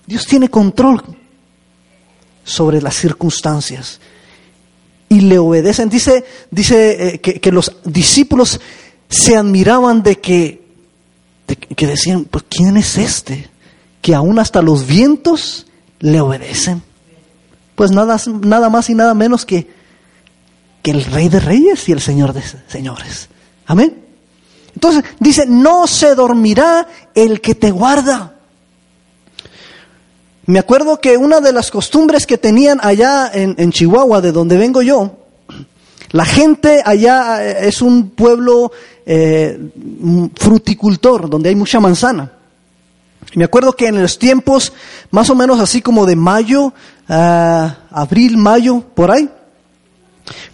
Dios 0.05 0.25
tiene 0.25 0.49
control 0.49 1.20
sobre 2.43 2.81
las 2.81 2.95
circunstancias 2.95 3.99
y 5.09 5.21
le 5.21 5.39
obedecen. 5.39 5.89
Dice, 5.89 6.23
dice 6.49 7.15
eh, 7.15 7.19
que, 7.19 7.51
los 7.51 7.75
discípulos 7.83 8.61
se 9.09 9.35
admiraban 9.35 10.03
de 10.03 10.19
que, 10.19 10.63
que 11.75 11.87
decían, 11.87 12.25
pues 12.25 12.45
¿quién 12.49 12.77
es 12.77 12.97
este? 12.97 13.49
Que 14.01 14.15
aún 14.15 14.39
hasta 14.39 14.61
los 14.61 14.87
vientos 14.87 15.67
le 15.99 16.21
obedecen. 16.21 16.81
Pues 17.75 17.91
nada, 17.91 18.17
nada 18.41 18.69
más 18.69 18.89
y 18.89 18.95
nada 18.95 19.13
menos 19.13 19.45
que, 19.45 19.67
que 20.81 20.91
el 20.91 21.03
Rey 21.03 21.27
de 21.27 21.39
Reyes 21.39 21.89
y 21.89 21.91
el 21.91 21.99
Señor 21.99 22.31
de 22.31 22.43
Señores. 22.67 23.27
Amén. 23.65 24.01
Entonces 24.73 25.03
dice, 25.19 25.45
no 25.45 25.87
se 25.87 26.15
dormirá 26.15 26.87
el 27.13 27.41
que 27.41 27.55
te 27.55 27.71
guarda. 27.71 28.35
Me 30.51 30.59
acuerdo 30.59 30.99
que 30.99 31.15
una 31.15 31.39
de 31.39 31.53
las 31.53 31.71
costumbres 31.71 32.27
que 32.27 32.37
tenían 32.37 32.79
allá 32.83 33.31
en, 33.33 33.71
Chihuahua, 33.71 34.19
de 34.19 34.33
donde 34.33 34.57
vengo 34.57 34.81
yo, 34.81 35.15
la 36.11 36.25
gente 36.25 36.81
allá 36.83 37.41
eh, 37.41 37.69
es 37.69 37.81
un 37.81 38.09
pueblo 38.09 38.69
eh, 39.05 39.57
fruticultor, 40.35 41.29
donde 41.29 41.47
hay 41.47 41.55
mucha 41.55 41.79
manzana. 41.79 42.33
Me 43.33 43.45
acuerdo 43.45 43.71
que 43.77 43.87
en 43.87 44.01
los 44.01 44.19
tiempos, 44.19 44.73
más 45.09 45.29
o 45.29 45.35
menos 45.35 45.57
así 45.61 45.81
como 45.81 46.05
de 46.05 46.17
mayo, 46.17 46.73
ah, 47.07 47.77
abril, 47.89 48.35
mayo, 48.35 48.83
por 48.93 49.09
ahí, 49.09 49.29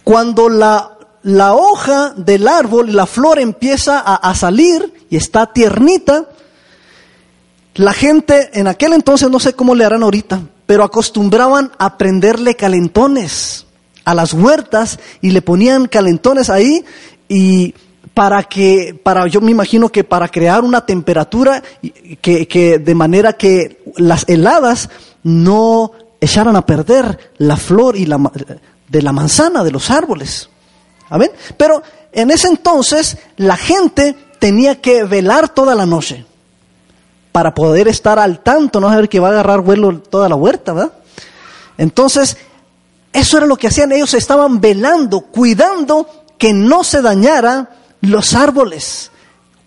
cuando 0.04 0.48
la, 0.48 0.96
hoja 1.54 2.14
del 2.16 2.46
árbol, 2.46 2.94
la 2.94 3.06
flor 3.06 3.40
empieza 3.40 3.98
a 3.98 4.32
salir 4.36 5.06
y 5.10 5.16
está 5.16 5.52
tiernita, 5.52 6.28
la 7.78 7.92
gente 7.92 8.50
en 8.54 8.66
aquel 8.66 8.92
entonces, 8.92 9.30
no 9.30 9.38
sé 9.38 9.52
cómo 9.52 9.72
le 9.76 9.84
harán 9.84 10.02
ahorita, 10.02 10.40
pero 10.66 10.82
acostumbraban 10.82 11.70
a 11.78 11.96
prenderle 11.96 12.56
calentones 12.56 13.66
a 14.04 14.14
las 14.14 14.32
huertas 14.32 14.98
y 15.20 15.30
le 15.30 15.42
ponían 15.42 15.86
calentones 15.86 16.50
ahí 16.50 16.84
y 17.28 17.72
para 18.14 18.42
que, 18.42 18.98
para, 19.00 19.28
yo 19.28 19.40
me 19.40 19.52
imagino 19.52 19.90
que 19.90 20.02
para 20.02 20.26
crear 20.26 20.64
una 20.64 20.84
temperatura 20.86 21.62
que, 22.20 22.48
que 22.48 22.80
de 22.80 22.94
manera 22.96 23.34
que 23.34 23.80
las 23.96 24.28
heladas 24.28 24.90
no 25.22 25.92
echaran 26.20 26.56
a 26.56 26.66
perder 26.66 27.32
la 27.38 27.56
flor 27.56 27.96
y 27.96 28.06
la, 28.06 28.18
de 28.88 29.02
la 29.02 29.12
manzana, 29.12 29.62
de 29.62 29.70
los 29.70 29.88
árboles. 29.92 30.50
¿Amén? 31.10 31.30
Pero 31.56 31.80
en 32.10 32.32
ese 32.32 32.48
entonces 32.48 33.18
la 33.36 33.56
gente 33.56 34.16
tenía 34.40 34.80
que 34.80 35.04
velar 35.04 35.50
toda 35.50 35.76
la 35.76 35.86
noche 35.86 36.26
para 37.38 37.54
poder 37.54 37.86
estar 37.86 38.18
al 38.18 38.40
tanto, 38.40 38.80
no 38.80 38.88
saber 38.88 39.08
que 39.08 39.20
va 39.20 39.28
a 39.28 39.30
agarrar 39.30 39.60
vuelo 39.60 40.00
toda 40.00 40.28
la 40.28 40.34
huerta, 40.34 40.72
¿verdad? 40.72 40.92
Entonces, 41.76 42.36
eso 43.12 43.36
era 43.36 43.46
lo 43.46 43.56
que 43.56 43.68
hacían, 43.68 43.92
ellos 43.92 44.12
estaban 44.14 44.60
velando, 44.60 45.20
cuidando 45.20 46.08
que 46.36 46.52
no 46.52 46.82
se 46.82 47.00
dañaran 47.00 47.68
los 48.00 48.34
árboles, 48.34 49.12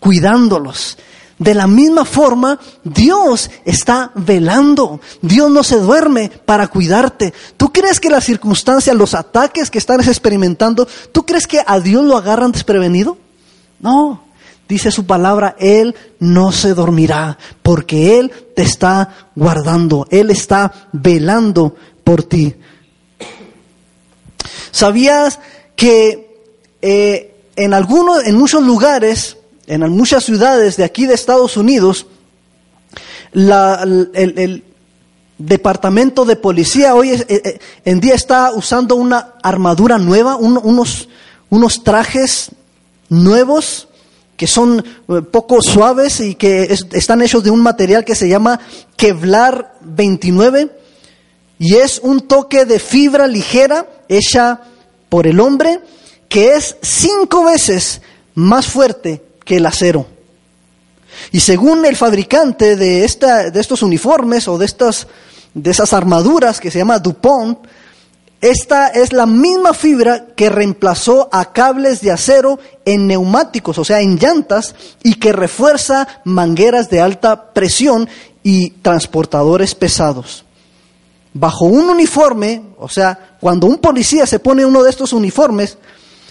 cuidándolos. 0.00 0.98
De 1.38 1.54
la 1.54 1.66
misma 1.66 2.04
forma, 2.04 2.60
Dios 2.84 3.50
está 3.64 4.10
velando. 4.14 5.00
Dios 5.22 5.50
no 5.50 5.62
se 5.62 5.78
duerme 5.78 6.30
para 6.44 6.68
cuidarte. 6.68 7.32
¿Tú 7.56 7.72
crees 7.72 8.00
que 8.00 8.10
las 8.10 8.24
circunstancias, 8.24 8.94
los 8.94 9.14
ataques 9.14 9.70
que 9.70 9.78
estás 9.78 10.06
experimentando, 10.08 10.86
¿tú 11.10 11.24
crees 11.24 11.46
que 11.46 11.62
a 11.66 11.80
Dios 11.80 12.04
lo 12.04 12.18
agarran 12.18 12.52
desprevenido? 12.52 13.16
No. 13.80 14.31
Dice 14.72 14.90
su 14.90 15.04
palabra, 15.04 15.54
Él 15.58 15.94
no 16.18 16.50
se 16.50 16.72
dormirá 16.72 17.36
porque 17.62 18.18
Él 18.18 18.32
te 18.56 18.62
está 18.62 19.28
guardando, 19.36 20.06
Él 20.10 20.30
está 20.30 20.88
velando 20.92 21.76
por 22.02 22.22
ti. 22.22 22.54
¿Sabías 24.70 25.40
que 25.76 26.46
eh, 26.80 27.34
en 27.54 27.74
algunos, 27.74 28.26
en 28.26 28.34
muchos 28.34 28.62
lugares, 28.62 29.36
en 29.66 29.86
muchas 29.90 30.24
ciudades 30.24 30.78
de 30.78 30.84
aquí 30.84 31.04
de 31.04 31.16
Estados 31.16 31.58
Unidos, 31.58 32.06
el, 33.34 34.64
departamento 35.36 36.24
de 36.24 36.36
policía 36.36 36.94
hoy 36.94 37.10
eh, 37.10 37.26
eh, 37.28 37.58
en 37.84 38.00
día 38.00 38.14
está 38.14 38.52
usando 38.54 38.96
una 38.96 39.34
armadura 39.42 39.98
nueva, 39.98 40.36
unos, 40.36 41.10
unos 41.50 41.84
trajes 41.84 42.52
nuevos 43.10 43.88
que 44.36 44.46
son 44.46 44.84
eh, 45.08 45.22
poco 45.22 45.62
suaves 45.62 46.20
y 46.20 46.34
que 46.34 46.76
están 46.92 47.22
hechos 47.22 47.44
de 47.44 47.50
un 47.50 47.60
material 47.60 48.04
que 48.04 48.14
se 48.14 48.28
llama 48.28 48.60
Kevlar 48.96 49.74
29 49.82 50.70
y 51.58 51.76
es 51.76 52.00
un 52.02 52.22
toque 52.22 52.64
de 52.64 52.78
fibra 52.78 53.26
ligera 53.26 53.86
hecha 54.08 54.60
por 55.08 55.26
el 55.26 55.38
hombre 55.38 55.80
que 56.28 56.54
es 56.54 56.76
cinco 56.82 57.44
veces 57.44 58.00
más 58.34 58.66
fuerte 58.66 59.22
que 59.44 59.58
el 59.58 59.66
acero. 59.66 60.06
Y 61.30 61.40
según 61.40 61.84
el 61.84 61.94
fabricante 61.94 62.74
de, 62.76 63.04
esta, 63.04 63.50
de 63.50 63.60
estos 63.60 63.82
uniformes 63.82 64.48
o 64.48 64.58
de, 64.58 64.64
estas, 64.64 65.06
de 65.54 65.70
esas 65.70 65.92
armaduras 65.92 66.58
que 66.58 66.70
se 66.70 66.78
llama 66.78 66.98
DuPont, 66.98 67.58
esta 68.42 68.88
es 68.88 69.12
la 69.12 69.24
misma 69.24 69.72
fibra 69.72 70.26
que 70.34 70.50
reemplazó 70.50 71.28
a 71.30 71.52
cables 71.52 72.00
de 72.00 72.10
acero 72.10 72.58
en 72.84 73.06
neumáticos, 73.06 73.78
o 73.78 73.84
sea, 73.84 74.00
en 74.00 74.18
llantas, 74.18 74.74
y 75.04 75.14
que 75.14 75.32
refuerza 75.32 76.08
mangueras 76.24 76.90
de 76.90 77.00
alta 77.00 77.52
presión 77.52 78.08
y 78.42 78.70
transportadores 78.70 79.76
pesados. 79.76 80.44
Bajo 81.32 81.66
un 81.66 81.88
uniforme, 81.88 82.64
o 82.78 82.88
sea, 82.88 83.36
cuando 83.40 83.68
un 83.68 83.78
policía 83.78 84.26
se 84.26 84.40
pone 84.40 84.66
uno 84.66 84.82
de 84.82 84.90
estos 84.90 85.12
uniformes, 85.12 85.78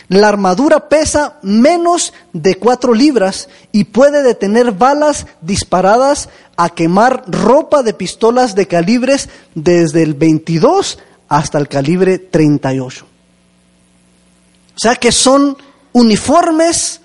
La 0.10 0.28
armadura 0.28 0.90
pesa 0.90 1.40
menos 1.42 2.12
de 2.34 2.56
cuatro 2.56 2.94
libras 2.94 3.48
y 3.72 3.86
puede 3.86 4.24
detener 4.24 4.74
balas 4.74 5.26
disparadas 5.40 6.28
a 6.58 6.68
quemar 6.68 7.24
ropa 7.28 7.82
de 7.82 7.94
pistolas 7.94 8.54
de 8.54 8.68
calibres 8.68 9.30
desde 9.56 10.04
el 10.04 10.14
22 10.16 10.98
hasta 11.32 11.58
el 11.58 11.70
calibre 11.70 12.20
38. 12.20 13.06
O 13.06 14.78
sea 14.78 14.96
que 14.96 15.14
son 15.14 15.56
uniformes 15.94 17.00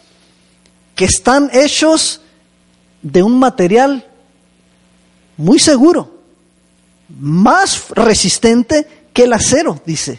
que 0.97 1.05
están 1.05 1.49
hechos 1.53 2.23
de 3.03 3.23
un 3.23 3.39
material 3.39 4.05
muy 5.37 5.61
seguro, 5.61 6.23
más 7.21 7.91
resistente 7.91 9.07
que 9.13 9.25
el 9.25 9.33
acero, 9.33 9.81
dice. 9.87 10.19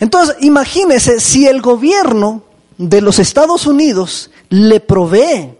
Entonces, 0.00 0.36
imagínese 0.40 1.20
si 1.20 1.46
el 1.46 1.60
gobierno 1.60 2.44
de 2.78 3.02
los 3.02 3.18
Estados 3.18 3.66
Unidos 3.66 4.30
le 4.48 4.80
provee 4.80 5.50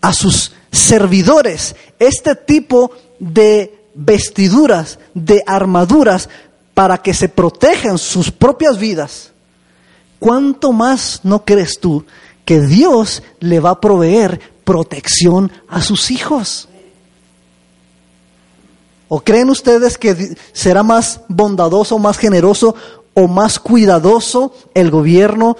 a 0.00 0.14
sus 0.14 0.52
servidores 0.72 1.76
este 1.98 2.34
tipo 2.34 2.92
de 3.18 3.79
vestiduras, 3.94 4.98
de 5.14 5.42
armaduras, 5.46 6.28
para 6.74 6.98
que 6.98 7.12
se 7.12 7.28
protejan 7.28 7.98
sus 7.98 8.30
propias 8.30 8.78
vidas, 8.78 9.32
¿cuánto 10.18 10.72
más 10.72 11.20
no 11.24 11.44
crees 11.44 11.78
tú 11.78 12.04
que 12.44 12.60
Dios 12.60 13.22
le 13.38 13.60
va 13.60 13.70
a 13.70 13.80
proveer 13.80 14.40
protección 14.64 15.52
a 15.68 15.82
sus 15.82 16.10
hijos? 16.10 16.68
¿O 19.08 19.20
creen 19.20 19.50
ustedes 19.50 19.98
que 19.98 20.36
será 20.52 20.82
más 20.82 21.20
bondadoso, 21.28 21.98
más 21.98 22.16
generoso 22.16 22.76
o 23.12 23.26
más 23.26 23.58
cuidadoso 23.58 24.54
el 24.72 24.90
gobierno 24.90 25.56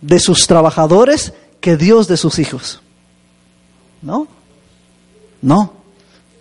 de 0.00 0.18
sus 0.18 0.46
trabajadores 0.46 1.32
que 1.60 1.76
Dios 1.76 2.08
de 2.08 2.16
sus 2.16 2.38
hijos? 2.38 2.82
¿No? 4.02 4.26
No. 5.40 5.83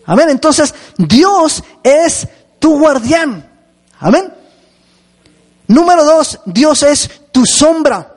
Amén. 0.06 0.30
Entonces, 0.30 0.74
Dios 0.98 1.64
es 1.84 2.28
tu 2.60 2.80
guardián. 2.80 3.50
Amén. 4.00 4.34
Número 5.68 6.04
dos, 6.04 6.40
Dios 6.46 6.84
es 6.84 7.10
tu 7.32 7.46
sombra. 7.46 8.10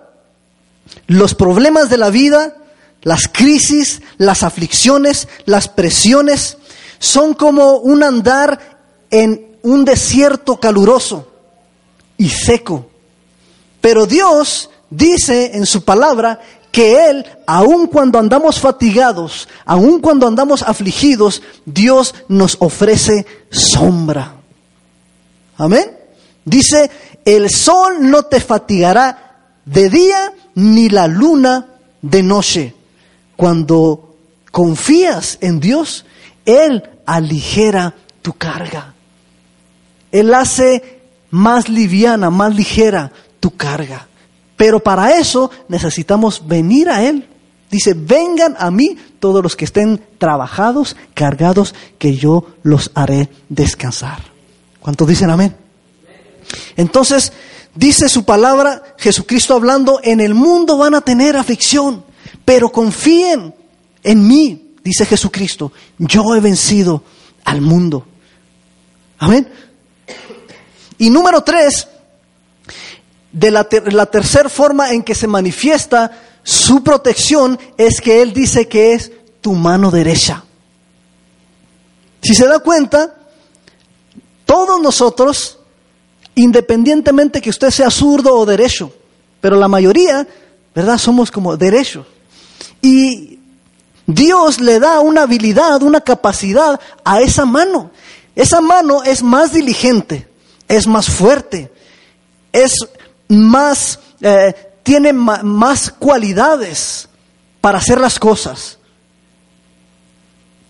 Los 1.07 1.35
problemas 1.35 1.89
de 1.89 1.97
la 1.97 2.11
vida, 2.11 2.57
las 3.03 3.29
crisis, 3.29 4.03
las 4.19 4.43
aflicciones, 4.43 5.29
las 5.45 5.69
presiones, 5.69 6.59
son 6.99 7.35
como 7.35 7.77
un 7.77 8.03
andar 8.03 8.79
en 9.11 9.59
un 9.63 9.85
desierto 9.85 10.59
caluroso 10.59 11.33
y 12.17 12.29
seco. 12.29 12.91
Pero 13.81 14.07
Dios 14.07 14.71
dice 14.91 15.53
en 15.55 15.67
su 15.67 15.85
palabra 15.85 16.41
que 16.73 17.09
Él, 17.09 17.27
aun 17.47 17.87
cuando 17.87 18.19
andamos 18.19 18.61
fatigados, 18.61 19.49
aun 19.65 20.01
cuando 20.01 20.27
andamos 20.27 20.63
afligidos, 20.63 21.43
Dios 21.65 22.15
nos 22.29 22.57
ofrece 22.61 23.27
sombra. 23.51 24.35
Amén. 25.57 25.91
Dice, 26.45 26.91
el 27.25 27.51
sol 27.51 27.97
no 28.01 28.25
te 28.25 28.41
fatigará 28.41 29.37
de 29.65 29.91
día 29.91 30.33
ni 30.55 30.89
la 30.89 31.07
luna 31.07 31.67
de 32.03 32.23
noche. 32.23 32.75
Cuando 33.37 34.15
confías 34.51 35.39
en 35.41 35.61
Dios, 35.61 36.05
Él 36.45 36.83
aligera 37.05 37.95
tu 38.23 38.33
carga. 38.33 38.95
Él 40.13 40.35
hace 40.35 41.01
más 41.31 41.69
liviana, 41.69 42.31
más 42.31 42.55
ligera 42.55 43.13
tu 43.41 43.51
carga. 43.57 44.09
Pero 44.57 44.81
para 44.81 45.19
eso 45.19 45.51
necesitamos 45.69 46.47
venir 46.47 46.89
a 46.89 47.03
Él. 47.03 47.29
Dice, 47.71 47.95
vengan 47.95 48.57
a 48.59 48.71
mí 48.71 48.97
todos 49.19 49.43
los 49.43 49.57
que 49.57 49.65
estén 49.65 50.03
trabajados, 50.19 50.97
cargados, 51.15 51.75
que 51.99 52.17
yo 52.17 52.47
los 52.63 52.91
haré 52.95 53.29
descansar. 53.49 54.19
¿Cuántos 54.81 55.09
dicen 55.09 55.31
amén? 55.31 55.57
Entonces, 56.77 57.33
dice 57.75 58.09
su 58.09 58.25
palabra, 58.25 58.95
Jesucristo 58.99 59.55
hablando, 59.55 60.01
en 60.03 60.21
el 60.21 60.35
mundo 60.35 60.79
van 60.79 60.95
a 60.95 61.01
tener 61.01 61.37
aflicción, 61.37 62.05
pero 62.45 62.71
confíen 62.71 63.53
en 64.03 64.27
mí, 64.27 64.75
dice 64.85 65.05
Jesucristo, 65.05 65.73
yo 65.99 66.35
he 66.37 66.41
vencido 66.41 67.03
al 67.45 67.61
mundo. 67.61 68.07
Amén. 69.19 69.49
Y 70.99 71.11
número 71.11 71.43
tres, 71.43 71.89
de 73.37 73.51
la, 73.51 73.69
la 73.93 74.07
tercera 74.07 74.49
forma 74.49 74.93
en 74.93 75.03
que 75.03 75.15
se 75.15 75.27
manifiesta 75.27 76.11
su 76.43 76.83
protección 76.83 77.59
es 77.77 78.01
que 78.01 78.23
Él 78.23 78.33
dice 78.33 78.67
que 78.67 78.95
es 78.95 79.13
tu 79.43 79.53
mano 79.53 79.91
derecha. 79.91 80.43
Si 82.23 82.35
se 82.35 82.47
da 82.47 82.61
cuenta, 82.61 83.15
todos 84.47 84.81
nosotros, 84.81 85.59
independientemente 86.35 87.43
que 87.43 87.51
usted 87.51 87.69
sea 87.71 87.91
zurdo 87.91 88.35
o 88.35 88.47
derecho, 88.47 88.91
pero 89.43 89.57
la 89.57 89.69
mayoría, 89.69 90.27
¿verdad? 90.75 90.97
Somos 90.97 91.31
como 91.31 91.59
derechos. 91.59 92.07
Y 92.81 93.39
Dios 94.07 94.61
le 94.61 94.81
da 94.81 95.01
una 95.01 95.25
habilidad, 95.25 95.83
una 95.83 96.01
capacidad 96.01 96.81
a 97.05 97.21
esa 97.21 97.45
mano. 97.45 97.91
Esa 98.35 98.63
mano 98.63 99.03
es 99.05 99.23
más 99.23 99.53
diligente, 99.53 100.27
es 100.69 100.87
más 100.87 101.11
fuerte, 101.11 101.71
es 102.51 102.73
más, 103.29 103.99
eh, 104.21 104.55
tiene 104.83 105.13
más 105.13 105.91
cualidades 105.91 107.09
para 107.61 107.79
hacer 107.79 108.01
las 108.01 108.19
cosas. 108.19 108.79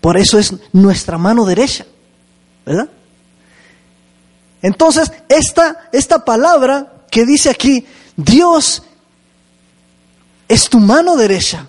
Por 0.01 0.17
eso 0.17 0.39
es 0.39 0.53
nuestra 0.71 1.17
mano 1.17 1.45
derecha, 1.45 1.85
¿verdad? 2.65 2.89
Entonces, 4.61 5.11
esta, 5.29 5.89
esta 5.91 6.23
palabra 6.23 7.03
que 7.11 7.25
dice 7.25 7.49
aquí, 7.49 7.85
Dios 8.15 8.83
es 10.47 10.69
tu 10.69 10.79
mano 10.79 11.15
derecha, 11.15 11.67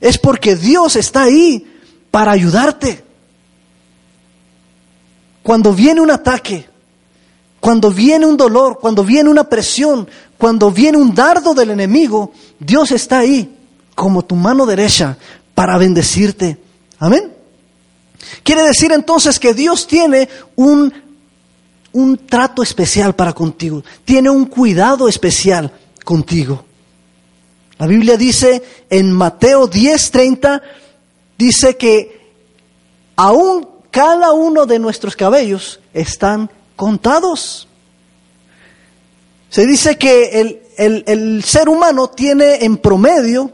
es 0.00 0.18
porque 0.18 0.56
Dios 0.56 0.96
está 0.96 1.24
ahí 1.24 1.66
para 2.10 2.32
ayudarte. 2.32 3.04
Cuando 5.42 5.72
viene 5.72 6.00
un 6.00 6.10
ataque, 6.10 6.68
cuando 7.60 7.90
viene 7.90 8.26
un 8.26 8.36
dolor, 8.36 8.78
cuando 8.80 9.04
viene 9.04 9.28
una 9.28 9.44
presión, 9.44 10.08
cuando 10.40 10.70
viene 10.70 10.96
un 10.96 11.14
dardo 11.14 11.52
del 11.52 11.70
enemigo, 11.70 12.32
Dios 12.58 12.92
está 12.92 13.18
ahí 13.18 13.54
como 13.94 14.24
tu 14.24 14.34
mano 14.34 14.64
derecha 14.64 15.18
para 15.54 15.76
bendecirte. 15.76 16.56
Amén. 16.98 17.30
Quiere 18.42 18.62
decir 18.62 18.90
entonces 18.90 19.38
que 19.38 19.52
Dios 19.52 19.86
tiene 19.86 20.30
un, 20.56 20.90
un 21.92 22.26
trato 22.26 22.62
especial 22.62 23.14
para 23.14 23.34
contigo, 23.34 23.84
tiene 24.06 24.30
un 24.30 24.46
cuidado 24.46 25.08
especial 25.08 25.70
contigo. 26.06 26.64
La 27.76 27.86
Biblia 27.86 28.16
dice 28.16 28.62
en 28.88 29.12
Mateo 29.12 29.68
10:30, 29.68 30.62
dice 31.36 31.76
que 31.76 32.18
aún 33.14 33.68
cada 33.90 34.32
uno 34.32 34.64
de 34.64 34.78
nuestros 34.78 35.14
cabellos 35.16 35.80
están 35.92 36.50
contados. 36.76 37.68
Se 39.50 39.66
dice 39.66 39.98
que 39.98 40.62
el, 40.76 41.42
ser 41.44 41.68
humano 41.68 42.08
tiene 42.08 42.64
en 42.64 42.76
promedio 42.76 43.50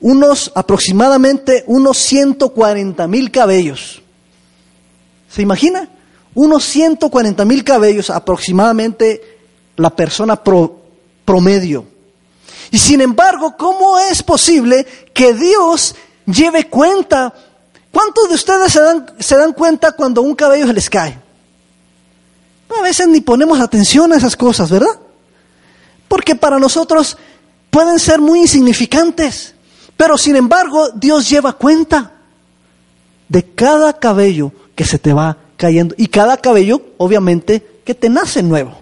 unos 0.00 0.52
aproximadamente 0.54 1.64
unos 1.66 1.96
140 1.96 3.08
mil 3.08 3.30
cabellos. 3.30 4.02
¿Se 5.30 5.40
imagina? 5.40 5.88
Unos 6.34 6.64
140 6.64 7.42
mil 7.46 7.64
cabellos 7.64 8.10
aproximadamente 8.10 9.38
la 9.76 9.88
persona 9.88 10.38
promedio. 11.24 11.86
Y 12.70 12.76
sin 12.78 13.00
embargo, 13.00 13.56
¿cómo 13.56 13.98
es 13.98 14.22
posible 14.22 14.86
que 15.14 15.32
Dios 15.32 15.94
lleve 16.26 16.68
cuenta? 16.68 17.32
¿Cuántos 17.90 18.28
de 18.28 18.34
ustedes 18.34 18.72
se 18.72 18.80
dan, 18.80 19.06
se 19.18 19.38
dan 19.38 19.54
cuenta 19.54 19.92
cuando 19.92 20.20
un 20.20 20.34
cabello 20.34 20.66
se 20.66 20.74
les 20.74 20.90
cae? 20.90 21.18
A 22.78 22.82
veces 22.82 23.08
ni 23.08 23.22
ponemos 23.22 23.58
atención 23.58 24.12
a 24.12 24.16
esas 24.16 24.36
cosas, 24.36 24.70
¿verdad? 24.70 25.00
Porque 26.14 26.36
para 26.36 26.60
nosotros 26.60 27.16
pueden 27.70 27.98
ser 27.98 28.20
muy 28.20 28.38
insignificantes, 28.38 29.52
pero 29.96 30.16
sin 30.16 30.36
embargo 30.36 30.90
Dios 30.90 31.28
lleva 31.28 31.54
cuenta 31.54 32.12
de 33.28 33.42
cada 33.42 33.98
cabello 33.98 34.52
que 34.76 34.84
se 34.84 35.00
te 35.00 35.12
va 35.12 35.38
cayendo 35.56 35.92
y 35.98 36.06
cada 36.06 36.36
cabello 36.36 36.82
obviamente 36.98 37.80
que 37.84 37.96
te 37.96 38.08
nace 38.08 38.44
nuevo. 38.44 38.78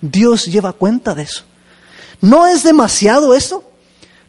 Dios 0.00 0.46
lleva 0.46 0.72
cuenta 0.72 1.16
de 1.16 1.24
eso. 1.24 1.42
¿No 2.20 2.46
es 2.46 2.62
demasiado 2.62 3.34
eso? 3.34 3.64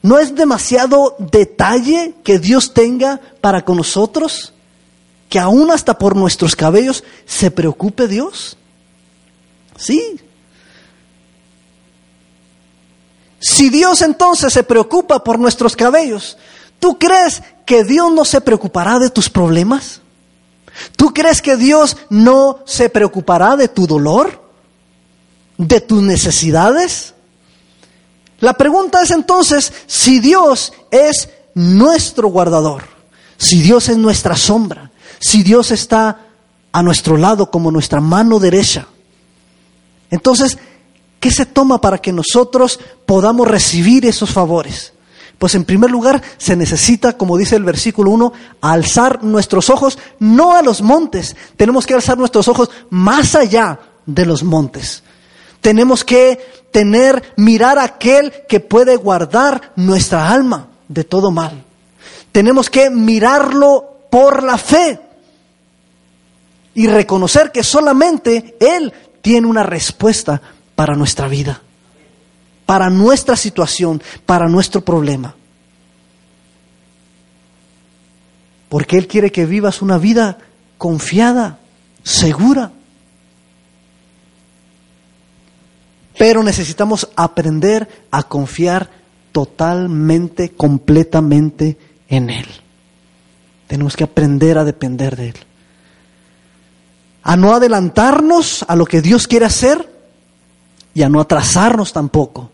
¿No 0.01 0.17
es 0.17 0.33
demasiado 0.33 1.15
detalle 1.19 2.15
que 2.23 2.39
Dios 2.39 2.73
tenga 2.73 3.21
para 3.41 3.63
con 3.63 3.77
nosotros? 3.77 4.53
Que 5.29 5.37
aún 5.37 5.69
hasta 5.69 5.99
por 5.99 6.15
nuestros 6.15 6.55
cabellos 6.55 7.03
se 7.27 7.51
preocupe 7.51 8.07
Dios. 8.07 8.57
Sí. 9.77 10.19
Si 13.45 13.69
Dios 13.69 14.01
entonces 14.01 14.53
se 14.53 14.63
preocupa 14.63 15.21
por 15.21 15.37
nuestros 15.37 15.75
cabellos, 15.75 16.37
¿tú 16.79 16.97
crees 16.97 17.43
que 17.65 17.83
Dios 17.83 18.09
no 18.13 18.23
se 18.23 18.39
preocupará 18.39 18.99
de 18.99 19.09
tus 19.09 19.29
problemas? 19.29 19.99
¿Tú 20.95 21.13
crees 21.13 21.41
que 21.41 21.57
Dios 21.57 21.97
no 22.09 22.59
se 22.65 22.87
preocupará 22.87 23.57
de 23.57 23.67
tu 23.67 23.85
dolor? 23.85 24.41
¿De 25.57 25.81
tus 25.81 26.01
necesidades? 26.01 27.15
La 28.39 28.53
pregunta 28.53 29.01
es 29.01 29.11
entonces 29.11 29.73
si 29.87 30.21
Dios 30.21 30.71
es 30.89 31.27
nuestro 31.53 32.29
guardador, 32.29 32.83
si 33.37 33.61
Dios 33.61 33.89
es 33.89 33.97
nuestra 33.97 34.37
sombra, 34.37 34.89
si 35.19 35.43
Dios 35.43 35.71
está 35.71 36.27
a 36.71 36.81
nuestro 36.81 37.17
lado 37.17 37.51
como 37.51 37.71
nuestra 37.71 37.99
mano 37.99 38.39
derecha. 38.39 38.87
Entonces, 40.11 40.57
¿qué 41.23 41.31
se 41.31 41.45
toma 41.45 41.79
para 41.79 41.99
que 41.99 42.11
nosotros 42.11 42.81
podamos 43.05 43.47
recibir 43.47 44.05
esos 44.05 44.29
favores? 44.29 44.91
Pues 45.39 45.55
en 45.55 45.63
primer 45.63 45.89
lugar 45.89 46.21
se 46.37 46.57
necesita, 46.57 47.17
como 47.17 47.37
dice 47.37 47.55
el 47.55 47.63
versículo 47.63 48.11
1, 48.11 48.33
alzar 48.59 49.23
nuestros 49.23 49.69
ojos 49.69 49.97
no 50.19 50.53
a 50.53 50.61
los 50.61 50.81
montes, 50.81 51.37
tenemos 51.55 51.85
que 51.87 51.93
alzar 51.93 52.17
nuestros 52.17 52.49
ojos 52.49 52.71
más 52.89 53.35
allá 53.35 53.79
de 54.05 54.25
los 54.25 54.43
montes. 54.43 55.01
Tenemos 55.61 56.03
que 56.03 56.65
tener, 56.71 57.31
mirar 57.37 57.79
a 57.79 57.85
aquel 57.85 58.33
que 58.49 58.59
puede 58.59 58.97
guardar 58.97 59.71
nuestra 59.77 60.29
alma 60.29 60.67
de 60.89 61.05
todo 61.05 61.31
mal. 61.31 61.63
Tenemos 62.33 62.69
que 62.69 62.89
mirarlo 62.89 64.07
por 64.11 64.43
la 64.43 64.57
fe 64.57 64.99
y 66.75 66.85
reconocer 66.87 67.49
que 67.53 67.63
solamente 67.63 68.57
Él 68.59 68.91
tiene 69.21 69.47
una 69.47 69.63
respuesta 69.63 70.41
para 70.75 70.95
nuestra 70.95 71.27
vida 71.27 71.61
para 72.65 72.89
nuestra 72.89 73.35
situación, 73.35 74.01
para 74.25 74.47
nuestro 74.47 74.81
problema. 74.81 75.35
Porque 78.69 78.97
Él 78.97 79.07
quiere 79.07 79.31
que 79.31 79.45
vivas 79.45 79.81
una 79.81 79.97
vida 79.97 80.39
confiada, 80.77 81.59
segura. 82.03 82.71
Pero 86.17 86.41
necesitamos 86.43 87.09
aprender 87.15 88.05
a 88.09 88.23
confiar 88.23 88.89
totalmente, 89.31 90.49
completamente 90.49 91.77
en 92.07 92.29
Él. 92.29 92.47
Tenemos 93.67 93.95
que 93.95 94.05
aprender 94.05 94.57
a 94.57 94.63
depender 94.63 95.15
de 95.15 95.29
Él. 95.29 95.35
A 97.23 97.35
no 97.35 97.53
adelantarnos 97.53 98.65
a 98.67 98.75
lo 98.75 98.85
que 98.85 99.01
Dios 99.01 99.27
quiere 99.27 99.45
hacer 99.45 99.92
y 100.93 101.01
a 101.01 101.09
no 101.09 101.19
atrasarnos 101.19 101.93
tampoco 101.93 102.51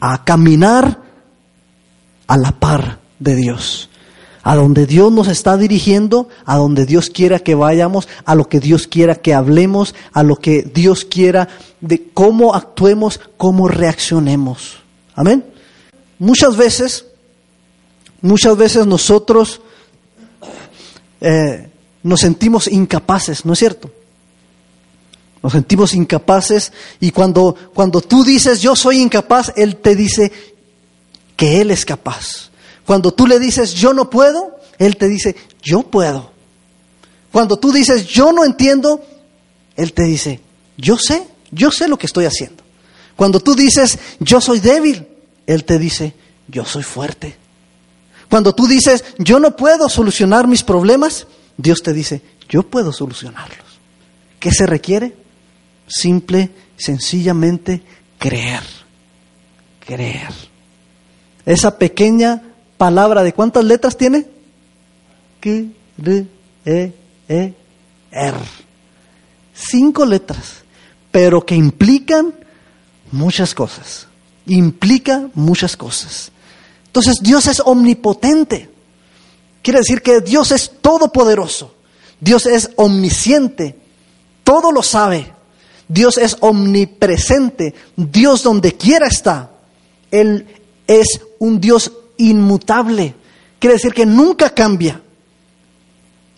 a 0.00 0.24
caminar 0.24 1.02
a 2.26 2.36
la 2.36 2.52
par 2.52 3.00
de 3.18 3.36
Dios, 3.36 3.90
a 4.42 4.56
donde 4.56 4.86
Dios 4.86 5.12
nos 5.12 5.28
está 5.28 5.56
dirigiendo, 5.56 6.28
a 6.46 6.56
donde 6.56 6.86
Dios 6.86 7.10
quiera 7.10 7.40
que 7.40 7.54
vayamos, 7.54 8.08
a 8.24 8.34
lo 8.34 8.48
que 8.48 8.60
Dios 8.60 8.86
quiera 8.86 9.16
que 9.16 9.34
hablemos, 9.34 9.94
a 10.12 10.22
lo 10.22 10.36
que 10.36 10.62
Dios 10.62 11.04
quiera 11.04 11.48
de 11.80 12.08
cómo 12.14 12.54
actuemos, 12.54 13.20
cómo 13.36 13.68
reaccionemos. 13.68 14.78
Amén. 15.14 15.44
Muchas 16.18 16.56
veces, 16.56 17.06
muchas 18.22 18.56
veces 18.56 18.86
nosotros 18.86 19.60
eh, 21.20 21.68
nos 22.02 22.20
sentimos 22.20 22.68
incapaces, 22.68 23.44
¿no 23.44 23.52
es 23.52 23.58
cierto? 23.58 23.90
Nos 25.42 25.52
sentimos 25.52 25.94
incapaces 25.94 26.72
y 27.00 27.10
cuando, 27.12 27.56
cuando 27.74 28.00
tú 28.00 28.24
dices 28.24 28.60
yo 28.60 28.76
soy 28.76 28.98
incapaz, 28.98 29.52
Él 29.56 29.76
te 29.76 29.96
dice 29.96 30.30
que 31.36 31.60
Él 31.60 31.70
es 31.70 31.84
capaz. 31.84 32.50
Cuando 32.84 33.12
tú 33.12 33.26
le 33.26 33.38
dices 33.38 33.72
yo 33.72 33.94
no 33.94 34.10
puedo, 34.10 34.58
Él 34.78 34.96
te 34.96 35.08
dice 35.08 35.36
yo 35.62 35.82
puedo. 35.82 36.32
Cuando 37.32 37.58
tú 37.58 37.72
dices 37.72 38.06
yo 38.06 38.32
no 38.32 38.44
entiendo, 38.44 39.02
Él 39.76 39.94
te 39.94 40.04
dice 40.04 40.40
yo 40.76 40.98
sé, 40.98 41.26
yo 41.50 41.70
sé 41.70 41.88
lo 41.88 41.98
que 41.98 42.06
estoy 42.06 42.26
haciendo. 42.26 42.62
Cuando 43.16 43.40
tú 43.40 43.54
dices 43.54 43.98
yo 44.18 44.42
soy 44.42 44.60
débil, 44.60 45.08
Él 45.46 45.64
te 45.64 45.78
dice 45.78 46.14
yo 46.48 46.66
soy 46.66 46.82
fuerte. 46.82 47.36
Cuando 48.28 48.54
tú 48.54 48.66
dices 48.66 49.04
yo 49.16 49.40
no 49.40 49.56
puedo 49.56 49.88
solucionar 49.88 50.46
mis 50.46 50.62
problemas, 50.62 51.26
Dios 51.56 51.82
te 51.82 51.94
dice 51.94 52.20
yo 52.50 52.62
puedo 52.62 52.92
solucionarlos. 52.92 53.70
¿Qué 54.38 54.50
se 54.50 54.66
requiere? 54.66 55.19
Simple, 55.90 56.50
sencillamente 56.76 57.82
creer. 58.18 58.62
Creer. 59.84 60.32
Esa 61.44 61.76
pequeña 61.76 62.42
palabra, 62.78 63.22
¿de 63.22 63.32
cuántas 63.32 63.64
letras 63.64 63.96
tiene? 63.96 64.26
Q, 65.42 65.72
R, 65.98 66.26
E, 66.64 66.92
E, 67.28 67.54
R. 68.10 68.38
Cinco 69.52 70.06
letras, 70.06 70.62
pero 71.10 71.44
que 71.44 71.54
implican 71.54 72.34
muchas 73.10 73.54
cosas. 73.54 74.06
Implica 74.46 75.28
muchas 75.34 75.76
cosas. 75.76 76.30
Entonces 76.86 77.18
Dios 77.20 77.46
es 77.46 77.60
omnipotente. 77.60 78.70
Quiere 79.62 79.80
decir 79.80 80.02
que 80.02 80.20
Dios 80.20 80.52
es 80.52 80.72
todopoderoso. 80.80 81.74
Dios 82.20 82.46
es 82.46 82.70
omnisciente. 82.76 83.78
Todo 84.44 84.72
lo 84.72 84.82
sabe. 84.82 85.32
Dios 85.90 86.18
es 86.18 86.36
omnipresente, 86.38 87.74
Dios 87.96 88.44
donde 88.44 88.76
quiera 88.76 89.08
está. 89.08 89.50
Él 90.12 90.46
es 90.86 91.20
un 91.40 91.60
Dios 91.60 91.90
inmutable, 92.16 93.16
quiere 93.58 93.74
decir 93.74 93.92
que 93.92 94.06
nunca 94.06 94.54
cambia. 94.54 95.02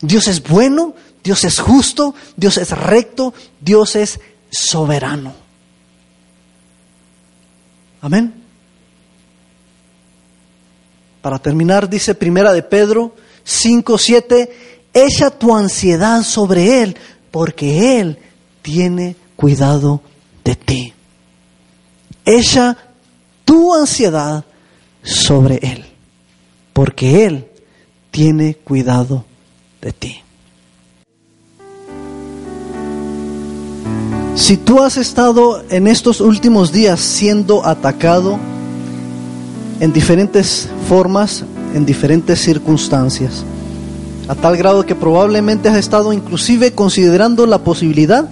Dios 0.01 0.27
es 0.27 0.41
bueno, 0.41 0.95
Dios 1.23 1.43
es 1.43 1.59
justo, 1.59 2.15
Dios 2.35 2.57
es 2.57 2.71
recto, 2.71 3.35
Dios 3.61 3.95
es 3.95 4.19
soberano. 4.49 5.35
Amén. 8.01 8.33
Para 11.21 11.37
terminar, 11.37 11.87
dice 11.87 12.15
Primera 12.15 12.51
de 12.53 12.63
Pedro 12.63 13.15
5, 13.43 13.99
7, 13.99 14.57
echa 14.95 15.29
tu 15.29 15.55
ansiedad 15.55 16.23
sobre 16.23 16.81
Él, 16.81 16.97
porque 17.29 17.99
Él 17.99 18.17
tiene 18.63 19.15
cuidado 19.43 19.99
de 20.45 20.55
ti. 20.55 20.93
Echa 22.23 22.77
tu 23.43 23.75
ansiedad 23.75 24.45
sobre 25.03 25.59
Él, 25.61 25.83
porque 26.71 27.25
Él 27.25 27.47
tiene 28.09 28.55
cuidado 28.55 29.25
de 29.81 29.91
ti. 29.91 30.21
Si 34.35 34.55
tú 34.55 34.81
has 34.81 34.95
estado 34.95 35.61
en 35.69 35.87
estos 35.87 36.21
últimos 36.21 36.71
días 36.71 37.01
siendo 37.01 37.65
atacado 37.65 38.39
en 39.81 39.91
diferentes 39.91 40.69
formas, 40.87 41.43
en 41.73 41.85
diferentes 41.85 42.39
circunstancias, 42.39 43.43
a 44.29 44.35
tal 44.35 44.55
grado 44.55 44.85
que 44.85 44.95
probablemente 44.95 45.67
has 45.67 45.75
estado 45.75 46.13
inclusive 46.13 46.71
considerando 46.71 47.45
la 47.45 47.57
posibilidad 47.57 48.29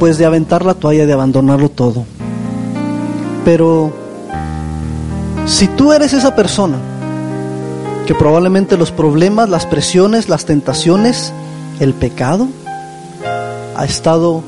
pues 0.00 0.16
de 0.16 0.24
aventar 0.24 0.64
la 0.64 0.72
toalla, 0.74 1.04
de 1.06 1.12
abandonarlo 1.12 1.68
todo. 1.68 2.04
Pero 3.44 3.92
si 5.44 5.68
tú 5.68 5.92
eres 5.92 6.14
esa 6.14 6.34
persona 6.34 6.78
que 8.06 8.14
probablemente 8.14 8.78
los 8.78 8.92
problemas, 8.92 9.50
las 9.50 9.66
presiones, 9.66 10.30
las 10.30 10.46
tentaciones, 10.46 11.34
el 11.80 11.92
pecado 11.92 12.48
ha 13.76 13.84
estado 13.84 14.42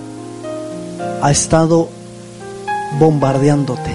ha 1.20 1.30
estado 1.30 1.88
bombardeándote. 2.98 3.90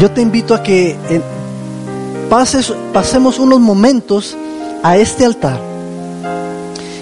Yo 0.00 0.10
te 0.10 0.22
invito 0.22 0.54
a 0.54 0.62
que 0.62 0.96
pases, 2.30 2.72
pasemos 2.92 3.38
unos 3.38 3.60
momentos 3.60 4.34
a 4.82 4.96
este 4.96 5.26
altar. 5.26 5.60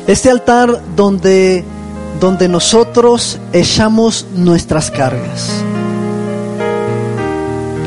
Este 0.07 0.31
altar 0.31 0.83
donde 0.97 1.65
donde 2.21 2.49
nosotros 2.49 3.39
echamos 3.53 4.27
nuestras 4.35 4.91
cargas. 4.91 5.51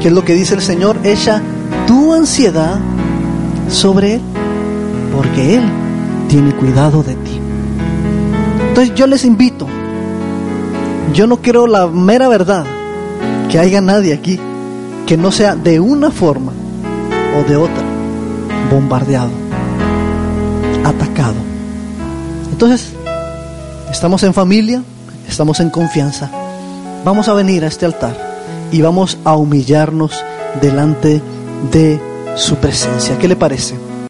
¿Qué 0.01 0.09
es 0.09 0.13
lo 0.13 0.23
que 0.23 0.33
dice 0.33 0.55
el 0.55 0.61
Señor? 0.61 0.97
Echa 1.03 1.41
tu 1.87 2.13
ansiedad 2.13 2.79
sobre 3.69 4.15
Él, 4.15 4.21
porque 5.15 5.55
Él 5.55 5.63
tiene 6.29 6.53
cuidado 6.55 7.01
de 7.03 7.15
ti. 7.15 7.39
Entonces 8.67 8.93
yo 8.95 9.07
les 9.07 9.25
invito, 9.25 9.67
yo 11.13 11.27
no 11.27 11.37
quiero 11.37 11.65
la 11.65 11.87
mera 11.87 12.27
verdad, 12.27 12.65
que 13.49 13.59
haya 13.59 13.81
nadie 13.81 14.13
aquí 14.13 14.39
que 15.05 15.17
no 15.17 15.31
sea 15.31 15.55
de 15.55 15.79
una 15.79 16.11
forma 16.11 16.51
o 17.39 17.47
de 17.47 17.55
otra 17.55 17.83
bombardeado, 18.71 19.29
atacado. 20.83 21.35
Entonces, 22.51 22.94
Estamos 23.95 24.23
en 24.23 24.33
familia, 24.33 24.83
estamos 25.25 25.61
en 25.61 25.69
confianza. 25.69 26.29
vamos 27.05 27.29
a 27.29 27.33
venir 27.33 27.63
a 27.63 27.67
este 27.67 27.85
altar 27.85 28.13
y 28.69 28.81
vamos 28.81 29.17
a 29.23 29.37
humillarnos 29.37 30.11
delante 30.61 31.21
de 31.71 32.01
su 32.35 32.57
presencia. 32.57 33.17
¿Qué 33.17 33.29
le 33.29 33.37
parece? 33.37 33.75